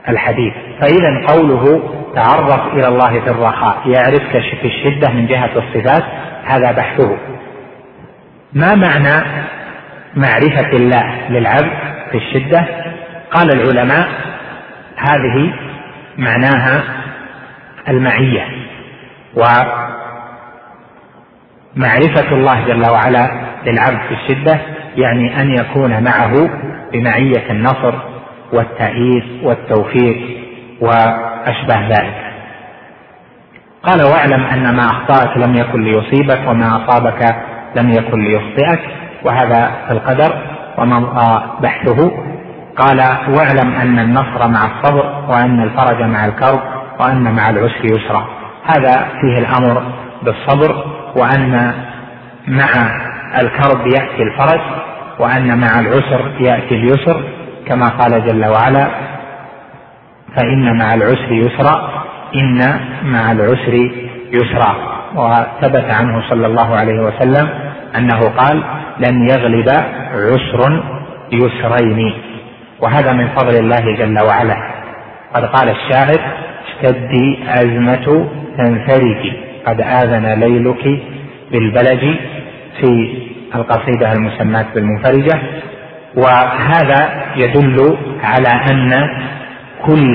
الحديث. 0.09 0.53
فإذا 0.79 1.27
قوله 1.27 1.83
تعرف 2.15 2.73
إلى 2.73 2.87
الله 2.87 3.19
في 3.19 3.29
الرخاء 3.29 3.77
يعرفك 3.85 4.41
في 4.61 4.67
الشدة 4.67 5.09
من 5.13 5.27
جهة 5.27 5.49
الصفات 5.55 6.03
هذا 6.45 6.71
بحثه. 6.71 7.17
ما 8.53 8.75
معنى 8.75 9.23
معرفة 10.15 10.69
الله 10.69 11.29
للعبد 11.29 11.71
في 12.11 12.17
الشدة؟ 12.17 12.65
قال 13.31 13.53
العلماء 13.53 14.07
هذه 14.97 15.53
معناها 16.17 16.83
المعية 17.87 18.47
ومعرفة 21.75 22.31
الله 22.31 22.67
جل 22.67 22.89
وعلا 22.89 23.31
للعبد 23.65 23.99
في 24.07 24.13
الشدة 24.13 24.59
يعني 24.95 25.41
أن 25.41 25.51
يكون 25.51 26.03
معه 26.03 26.49
بمعية 26.93 27.51
النصر 27.51 27.93
والتأييد 28.53 29.43
والتوفيق 29.43 30.17
وأشباه 30.81 31.87
ذلك. 31.87 32.31
قال 33.83 34.01
واعلم 34.03 34.43
أن 34.43 34.75
ما 34.75 34.85
أخطأك 34.85 35.37
لم 35.37 35.55
يكن 35.55 35.83
ليصيبك 35.83 36.39
وما 36.47 36.85
أصابك 36.85 37.50
لم 37.75 37.89
يكن 37.89 38.19
ليخطئك 38.19 38.79
وهذا 39.25 39.71
في 39.87 39.93
القدر 39.93 40.33
ومضى 40.77 41.43
بحثه. 41.61 42.11
قال 42.77 42.99
واعلم 43.37 43.73
أن 43.73 43.99
النصر 43.99 44.47
مع 44.47 44.65
الصبر 44.65 45.25
وأن 45.29 45.63
الفرج 45.63 46.01
مع 46.01 46.25
الكرب 46.25 46.59
وأن 46.99 47.35
مع 47.35 47.49
العسر 47.49 47.85
يسرا. 47.85 48.27
هذا 48.65 49.07
فيه 49.21 49.37
الأمر 49.37 49.83
بالصبر 50.23 50.85
وأن 51.15 51.73
مع 52.47 52.69
الكرب 53.41 53.87
يأتي 53.87 54.23
الفرج 54.23 54.61
وأن 55.19 55.59
مع 55.59 55.79
العسر 55.79 56.31
يأتي 56.39 56.75
اليسر 56.75 57.23
كما 57.67 57.87
قال 57.89 58.25
جل 58.25 58.45
وعلا 58.45 58.87
فإن 60.35 60.77
مع 60.77 60.93
العسر 60.93 61.31
يسرا 61.31 62.03
إن 62.35 62.79
مع 63.03 63.31
العسر 63.31 63.73
يسرا. 64.33 65.00
وثبت 65.15 65.91
عنه 65.91 66.29
صلى 66.29 66.47
الله 66.47 66.75
عليه 66.75 66.99
وسلم 66.99 67.49
أنه 67.97 68.19
قال 68.19 68.63
لن 68.99 69.29
يغلب 69.29 69.69
عسر 70.13 70.83
يسرين 71.31 72.13
وهذا 72.79 73.13
من 73.13 73.27
فضل 73.27 73.55
الله 73.59 73.95
جل 73.97 74.19
وعلا. 74.19 74.55
قد 75.33 75.45
قال 75.45 75.69
الشاعر 75.69 76.19
اشتدي 76.67 77.39
أزمة 77.47 78.27
تنفرجي 78.57 79.33
قد 79.65 79.81
آذن 79.81 80.39
ليلك 80.39 80.99
بالبلج 81.51 82.15
في 82.81 83.13
القصيدة 83.55 84.13
المسماة 84.13 84.65
بالمنفرجة. 84.75 85.41
وهذا 86.15 87.09
يدل 87.35 87.97
على 88.23 88.47
أن 88.71 89.09
كل 89.85 90.13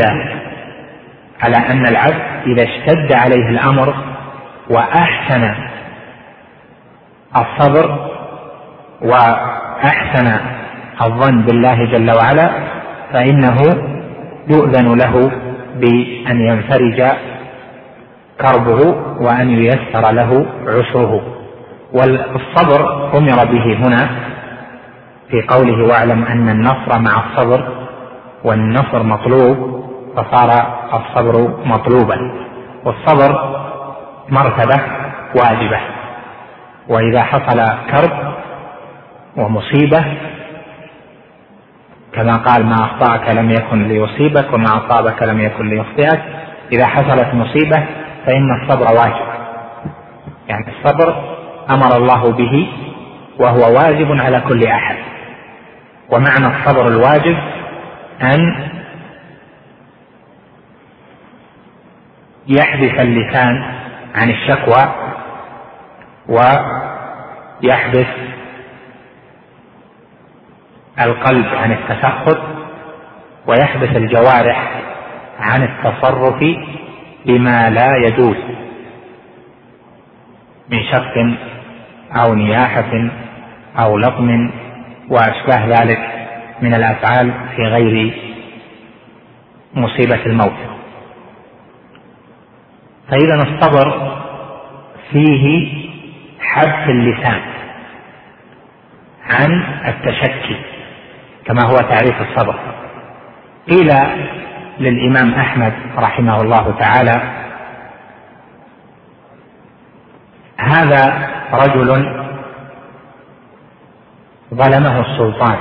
على 1.43 1.57
أن 1.57 1.87
العبد 1.87 2.23
إذا 2.47 2.63
اشتد 2.63 3.13
عليه 3.13 3.49
الأمر 3.49 3.95
وأحسن 4.71 5.55
الصبر 7.37 8.11
وأحسن 9.03 10.41
الظن 11.03 11.43
بالله 11.43 11.85
جل 11.85 12.11
وعلا 12.11 12.51
فإنه 13.13 13.57
يؤذن 14.51 14.99
له 14.99 15.31
بأن 15.81 16.41
ينفرج 16.41 17.01
كربه 18.41 18.81
وأن 19.21 19.51
ييسر 19.51 20.11
له 20.11 20.47
عسره. 20.67 21.23
والصبر 21.93 22.81
أمر 23.19 23.45
به 23.53 23.77
هنا 23.87 24.09
في 25.31 25.43
قوله 25.49 25.89
واعلم 25.89 26.25
أن 26.25 26.49
النصر 26.49 26.99
مع 26.99 27.25
الصبر 27.25 27.69
والنصر 28.45 29.03
مطلوب 29.03 29.85
فصار 30.17 30.51
الصبر 30.95 31.35
مطلوبا. 31.65 32.19
والصبر 32.85 33.33
مرتبة 34.29 34.83
واجبة. 35.41 35.81
وإذا 36.89 37.23
حصل 37.23 37.79
كرب 37.91 38.35
ومصيبة 39.37 40.05
كما 42.13 42.37
قال 42.37 42.67
ما 42.67 42.75
أخطأك 42.75 43.31
لم 43.31 43.51
يكن 43.51 43.89
ليصيبك 43.89 44.53
وما 44.53 44.67
أصابك 44.67 45.23
لم 45.23 45.41
يكن 45.41 45.69
ليخطئك 45.69 46.23
إذا 46.73 46.87
حصلت 46.87 47.35
مصيبة 47.35 47.87
فإن 48.27 48.63
الصبر 48.63 48.95
واجب. 48.99 49.27
يعني 50.49 50.67
الصبر 50.69 51.37
أمر 51.71 51.97
الله 51.97 52.33
به 52.33 52.69
وهو 53.41 53.77
واجب 53.77 54.13
على 54.21 54.41
كل 54.41 54.67
أحد. 54.67 54.97
ومعنى 56.13 56.47
الصبر 56.47 56.89
الواجب 56.89 57.37
أن 58.23 58.69
يحبس 62.49 63.01
اللسان 63.01 63.76
عن 64.17 64.31
الشكوى 64.31 64.95
ويحبس 67.63 68.07
القلب 71.01 71.47
عن 71.47 71.73
التسخط 71.73 72.39
ويحبس 73.47 73.97
الجوارح 73.97 74.71
عن 75.41 75.63
التصرف 75.63 76.45
بما 77.27 77.71
لا 77.71 77.97
يجوز 77.97 78.37
من 80.71 80.83
شق 80.93 81.37
أو 82.13 82.35
نياحة 82.35 83.11
أو 83.79 83.99
لطم 83.99 84.51
وأشباه 85.09 85.67
ذلك 85.67 86.29
من 86.63 86.75
الأفعال 86.75 87.33
في 87.57 87.63
غير 87.63 88.15
مصيبة 89.75 90.27
الموت. 90.27 90.76
فإذا 93.11 93.35
الصبر 93.35 94.17
فيه 95.11 95.69
حبس 96.41 96.89
اللسان 96.89 97.41
عن 99.31 99.63
التشكي 99.89 100.57
كما 101.45 101.65
هو 101.67 101.77
تعريف 101.77 102.21
الصبر. 102.21 102.59
قيل 103.69 103.93
للإمام 104.79 105.35
أحمد 105.35 105.73
رحمه 105.99 106.41
الله 106.41 106.75
تعالى 106.79 107.23
هذا 110.59 111.29
رجل 111.53 111.89
ظلمه 114.55 115.01
السلطان 115.01 115.59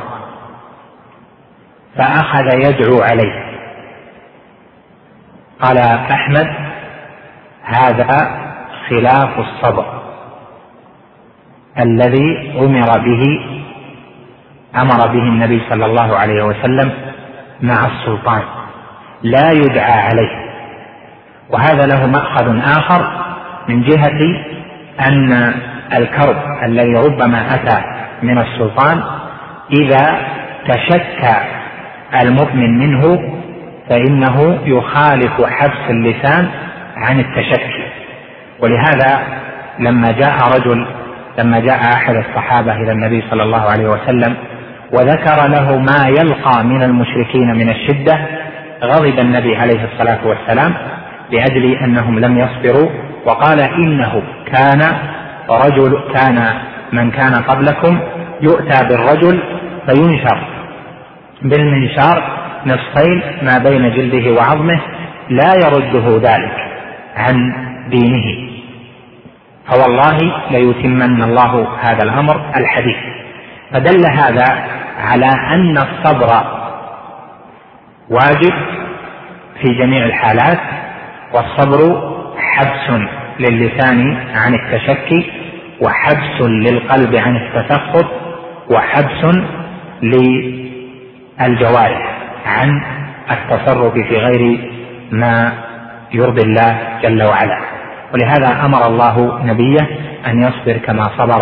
فأخذ 1.98 2.46
يدعو 2.56 3.02
عليه. 3.02 3.46
قال 5.62 5.78
أحمد 6.12 6.64
هذا 7.65 8.45
خلاف 8.89 9.39
الصبر 9.39 9.86
الذي 11.80 12.54
أمر 12.60 12.99
به 12.99 13.23
أمر 14.75 15.08
به 15.08 15.23
النبي 15.23 15.62
صلى 15.69 15.86
الله 15.86 16.17
عليه 16.17 16.43
وسلم 16.43 16.91
مع 17.62 17.86
السلطان. 17.86 18.41
لا 19.23 19.51
يدعى 19.51 19.99
عليه. 20.01 20.45
وهذا 21.49 21.86
له 21.86 22.08
مأخذ 22.08 22.60
آخر 22.78 23.25
من 23.69 23.82
جهة 23.84 24.19
أن 25.08 25.54
الكرب 25.93 26.36
الذي 26.63 26.93
ربما 26.93 27.56
أتى 27.56 27.82
من 28.23 28.38
السلطان 28.38 29.04
إذا 29.80 30.17
تشكى 30.67 31.36
المؤمن 32.21 32.78
منه 32.78 33.32
فإنه 33.89 34.60
يخالف 34.65 35.43
حبس 35.45 35.89
اللسان 35.89 36.49
عن 36.96 37.20
التشكي. 37.20 37.84
ولهذا 38.60 39.24
لما 39.80 40.12
جاء 40.12 40.38
رجل 40.56 40.88
لما 41.40 41.60
جاء 41.60 41.80
أحد 41.94 42.16
الصحابة 42.16 42.76
إلى 42.76 42.92
النبي 42.92 43.24
صلى 43.30 43.44
الله 43.44 43.62
عليه 43.62 43.88
وسلم 43.88 44.36
وذكر 44.92 45.48
له 45.48 45.78
ما 45.78 46.08
يلقى 46.08 46.64
من 46.64 46.84
المشركين 46.84 47.56
من 47.56 47.70
الشدة 47.70 48.20
غضب 48.84 49.20
النبي 49.20 49.56
عليه 49.56 49.86
الصلاة 49.94 50.28
والسلام 50.28 50.74
لأجل 51.32 51.74
أنهم 51.84 52.20
لم 52.20 52.38
يصبروا 52.38 52.90
وقال 53.26 53.60
إنه 53.62 54.22
كان 54.54 54.82
رجل 55.50 56.00
كان 56.14 56.54
من 56.92 57.12
كان 57.12 57.34
قبلكم 57.34 58.00
يؤتى 58.42 58.88
بالرجل 58.90 59.44
فينشر 59.88 60.38
بالمنشار 61.42 62.24
نصفين 62.66 63.22
ما 63.42 63.58
بين 63.58 63.96
جلده 63.96 64.32
وعظمه 64.32 64.82
لا 65.30 65.54
يرده 65.66 66.18
ذلك. 66.18 66.75
عن 67.15 67.54
دينه. 67.89 68.49
فوالله 69.67 70.17
ليتمن 70.51 71.23
الله 71.23 71.67
هذا 71.82 72.04
الأمر 72.04 72.41
الحديث. 72.58 72.97
فدل 73.71 74.04
هذا 74.12 74.45
على 74.97 75.25
أن 75.25 75.78
الصبر 75.78 76.43
واجب 78.10 78.54
في 79.62 79.73
جميع 79.73 80.06
الحالات 80.06 80.60
والصبر 81.34 82.01
حبس 82.38 83.01
للسان 83.39 84.17
عن 84.36 84.54
التشكي 84.54 85.32
وحبس 85.82 86.41
للقلب 86.41 87.15
عن 87.15 87.36
التسخط 87.36 88.06
وحبس 88.71 89.38
للجوارح 91.39 92.17
عن 92.45 92.82
التصرف 93.32 93.93
في 93.93 94.17
غير 94.17 94.71
ما 95.12 95.64
يرضي 96.15 96.41
الله 96.41 96.99
جل 97.04 97.23
وعلا. 97.23 97.60
ولهذا 98.13 98.65
أمر 98.65 98.88
الله 98.88 99.39
نبيه 99.43 99.88
أن 100.28 100.41
يصبر 100.41 100.78
كما 100.78 101.04
صبر 101.17 101.41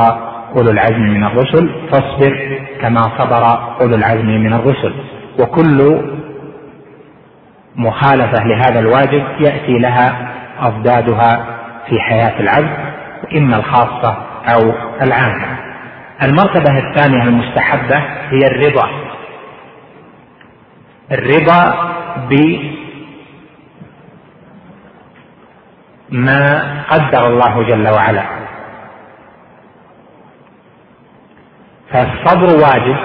أولو 0.56 0.72
العزم 0.72 1.02
من 1.02 1.24
الرسل 1.24 1.70
فاصبر 1.92 2.60
كما 2.82 3.02
صبر 3.18 3.44
أولو 3.82 3.96
العزم 3.96 4.28
من 4.28 4.54
الرسل. 4.54 4.94
وكل 5.40 6.02
مخالفة 7.76 8.44
لهذا 8.44 8.80
الواجب 8.80 9.24
يأتي 9.40 9.80
لها 9.80 10.34
أضدادها 10.60 11.46
في 11.90 12.00
حياة 12.00 12.40
العبد 12.40 12.78
اما 13.38 13.56
الخاصة 13.58 14.18
أو 14.54 14.74
العامة. 15.02 15.46
المرتبة 16.24 16.78
الثانية 16.78 17.24
المستحبة 17.24 17.98
هي 18.30 18.48
الرضا. 18.48 18.90
الرضا 21.12 21.74
بما 26.14 26.84
قدر 26.90 27.28
الله 27.28 27.64
جل 27.64 27.88
وعلا. 27.88 28.24
فالصبر 31.92 32.46
واجب 32.46 32.98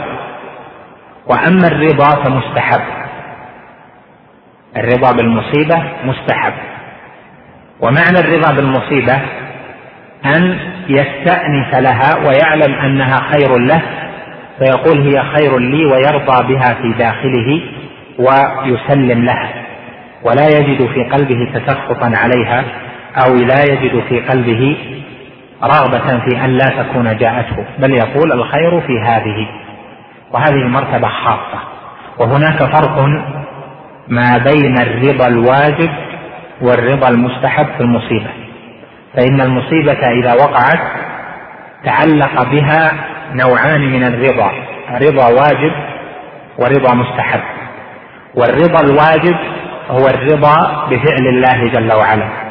وأما 1.27 1.67
الرضا 1.69 2.11
فمستحب. 2.25 2.81
الرضا 4.77 5.13
بالمصيبة 5.13 5.83
مستحب. 6.05 6.53
ومعنى 7.81 8.19
الرضا 8.19 8.53
بالمصيبة 8.53 9.21
أن 10.25 10.59
يستانس 10.89 11.75
لها 11.75 12.11
ويعلم 12.27 12.75
أنها 12.75 13.21
خير 13.33 13.59
له 13.59 13.83
فيقول 14.59 15.01
هي 15.01 15.23
خير 15.23 15.59
لي 15.59 15.85
ويرضى 15.85 16.55
بها 16.55 16.75
في 16.75 16.93
داخله 16.99 17.61
ويسلم 18.19 19.25
لها 19.25 19.49
ولا 20.23 20.49
يجد 20.49 20.87
في 20.87 21.05
قلبه 21.05 21.53
تسخطا 21.55 22.13
عليها 22.17 22.65
أو 23.17 23.35
لا 23.35 23.63
يجد 23.63 24.03
في 24.09 24.21
قلبه 24.21 24.77
رغبة 25.63 26.19
في 26.19 26.45
أن 26.45 26.51
لا 26.51 26.83
تكون 26.83 27.17
جاءته 27.17 27.65
بل 27.79 27.93
يقول 27.93 28.33
الخير 28.33 28.81
في 28.81 29.01
هذه 29.01 29.49
وهذه 30.33 30.69
مرتبة 30.69 31.09
خاصة. 31.09 31.61
وهناك 32.19 32.59
فرق 32.59 32.99
ما 34.09 34.39
بين 34.39 34.79
الرضا 34.81 35.27
الواجب 35.27 35.91
والرضا 36.61 37.09
المستحب 37.09 37.67
في 37.67 37.81
المصيبة. 37.81 38.31
فإن 39.15 39.41
المصيبة 39.41 40.09
إذا 40.09 40.35
وقعت 40.35 40.81
تعلق 41.85 42.43
بها 42.43 42.93
نوعان 43.33 43.81
من 43.81 44.05
الرضا 44.05 44.53
رضا 44.91 45.29
واجب 45.29 45.73
ورضا 46.59 46.95
مستحب. 46.95 47.41
والرضا 48.35 48.81
الواجب 48.81 49.37
هو 49.91 50.07
الرضا 50.09 50.87
بفعل 50.91 51.27
الله 51.27 51.69
جل 51.69 51.93
وعلا. 51.93 52.48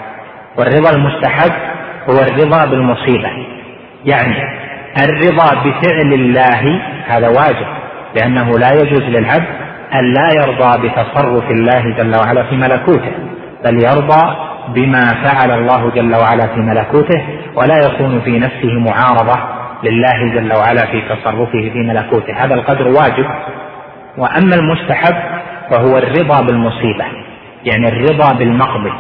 والرضا 0.58 0.89
المستحب 0.89 1.52
هو 2.10 2.20
الرضا 2.20 2.65
بالمصيبة. 2.65 3.30
يعني 4.06 4.36
الرضا 5.04 5.46
بفعل 5.46 6.13
الله 6.13 6.82
هذا 7.08 7.28
واجب 7.28 7.67
لأنه 8.15 8.60
لا 8.60 8.74
يجوز 8.74 9.02
للعبد 9.02 9.48
أن 9.93 10.13
لا 10.13 10.30
يرضى 10.36 10.88
بتصرف 10.88 11.52
الله 11.52 11.96
جل 11.98 12.15
وعلا 12.15 12.43
في 12.43 12.56
ملكوته 12.56 13.12
بل 13.65 13.84
يرضى 13.84 14.36
بما 14.67 15.24
فعل 15.24 15.52
الله 15.52 15.89
جل 15.89 16.15
وعلا 16.15 16.48
في 16.48 16.60
ملكوته 16.60 17.24
ولا 17.56 17.78
يكون 17.78 18.22
في 18.22 18.39
نفسه 18.39 18.80
معارضة 18.80 19.39
لله 19.84 20.34
جل 20.36 20.54
وعلا 20.54 20.86
في 20.86 21.02
تصرفه 21.02 21.70
في 21.74 21.80
ملكوته. 21.80 22.34
هذا 22.46 22.54
القدر 22.54 22.88
واجب. 22.88 23.26
وأما 24.17 24.56
المستحب 24.56 25.15
فهو 25.72 25.98
الرضا 25.98 26.41
بالمصيبة 26.41 27.06
يعني 27.65 27.88
الرضا 27.88 28.34
بالمقضي. 28.34 28.93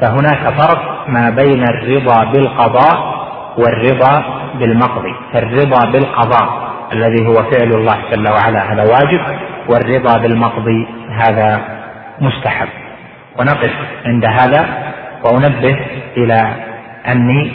فهناك 0.00 0.60
فرق 0.60 1.08
ما 1.08 1.30
بين 1.30 1.62
الرضا 1.62 2.24
بالقضاء 2.24 3.14
والرضا 3.58 4.24
بالمقضي. 4.58 5.14
فالرضا 5.32 5.90
بالقضاء 5.90 6.64
الذي 6.92 7.26
هو 7.26 7.34
فعل 7.34 7.72
الله 7.72 7.98
جل 8.10 8.28
وعلا 8.28 8.72
هذا 8.72 8.82
واجب 8.82 9.20
والرضا 9.68 10.18
بالمقضي 10.18 10.86
هذا 11.10 11.60
مستحب. 12.20 12.68
ونقف 13.38 13.72
عند 14.04 14.24
هذا 14.24 14.92
وأنبه 15.24 15.76
إلى 16.16 16.54
أني 17.08 17.52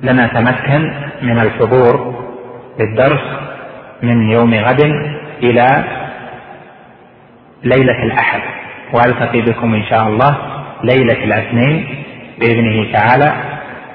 لن 0.00 0.20
اتمكن 0.20 0.92
من 1.22 1.38
الحضور 1.38 2.24
للدرس 2.80 3.20
من 4.02 4.30
يوم 4.30 4.54
غد 4.54 4.80
إلى 5.42 5.84
ليلة 7.64 8.02
الأحد. 8.02 8.40
وألتقي 8.92 9.40
بكم 9.40 9.74
إن 9.74 9.84
شاء 9.84 10.08
الله. 10.08 10.53
ليلة 10.84 11.24
الاثنين 11.24 11.86
بإذنه 12.40 12.92
تعالى 12.92 13.32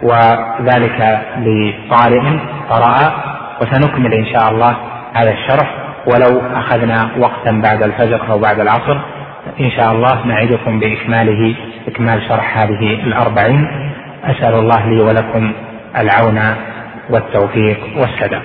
وذلك 0.04 1.22
لطارئ 1.38 2.22
قرأ 2.70 3.14
وسنكمل 3.62 4.14
إن 4.14 4.26
شاء 4.26 4.52
الله 4.52 4.76
هذا 5.14 5.32
الشرح. 5.32 5.76
ولو 6.08 6.42
أخذنا 6.54 7.10
وقتا 7.18 7.52
بعد 7.52 7.84
الفجر 7.84 8.32
أو 8.32 8.40
بعد 8.40 8.60
العصر 8.60 8.98
إن 9.60 9.72
شاء 9.72 9.92
الله 9.92 10.26
نعدكم 10.26 10.80
بإكماله 10.80 11.56
إكمال 11.88 12.22
شرح 12.30 12.58
هذه 12.58 12.94
الأربعين. 12.94 13.68
أسأل 14.24 14.54
الله 14.54 14.90
لي 14.90 15.02
ولكم 15.02 15.54
العون 15.98 16.40
والتوفيق 17.10 17.80
والسداد. 17.98 18.42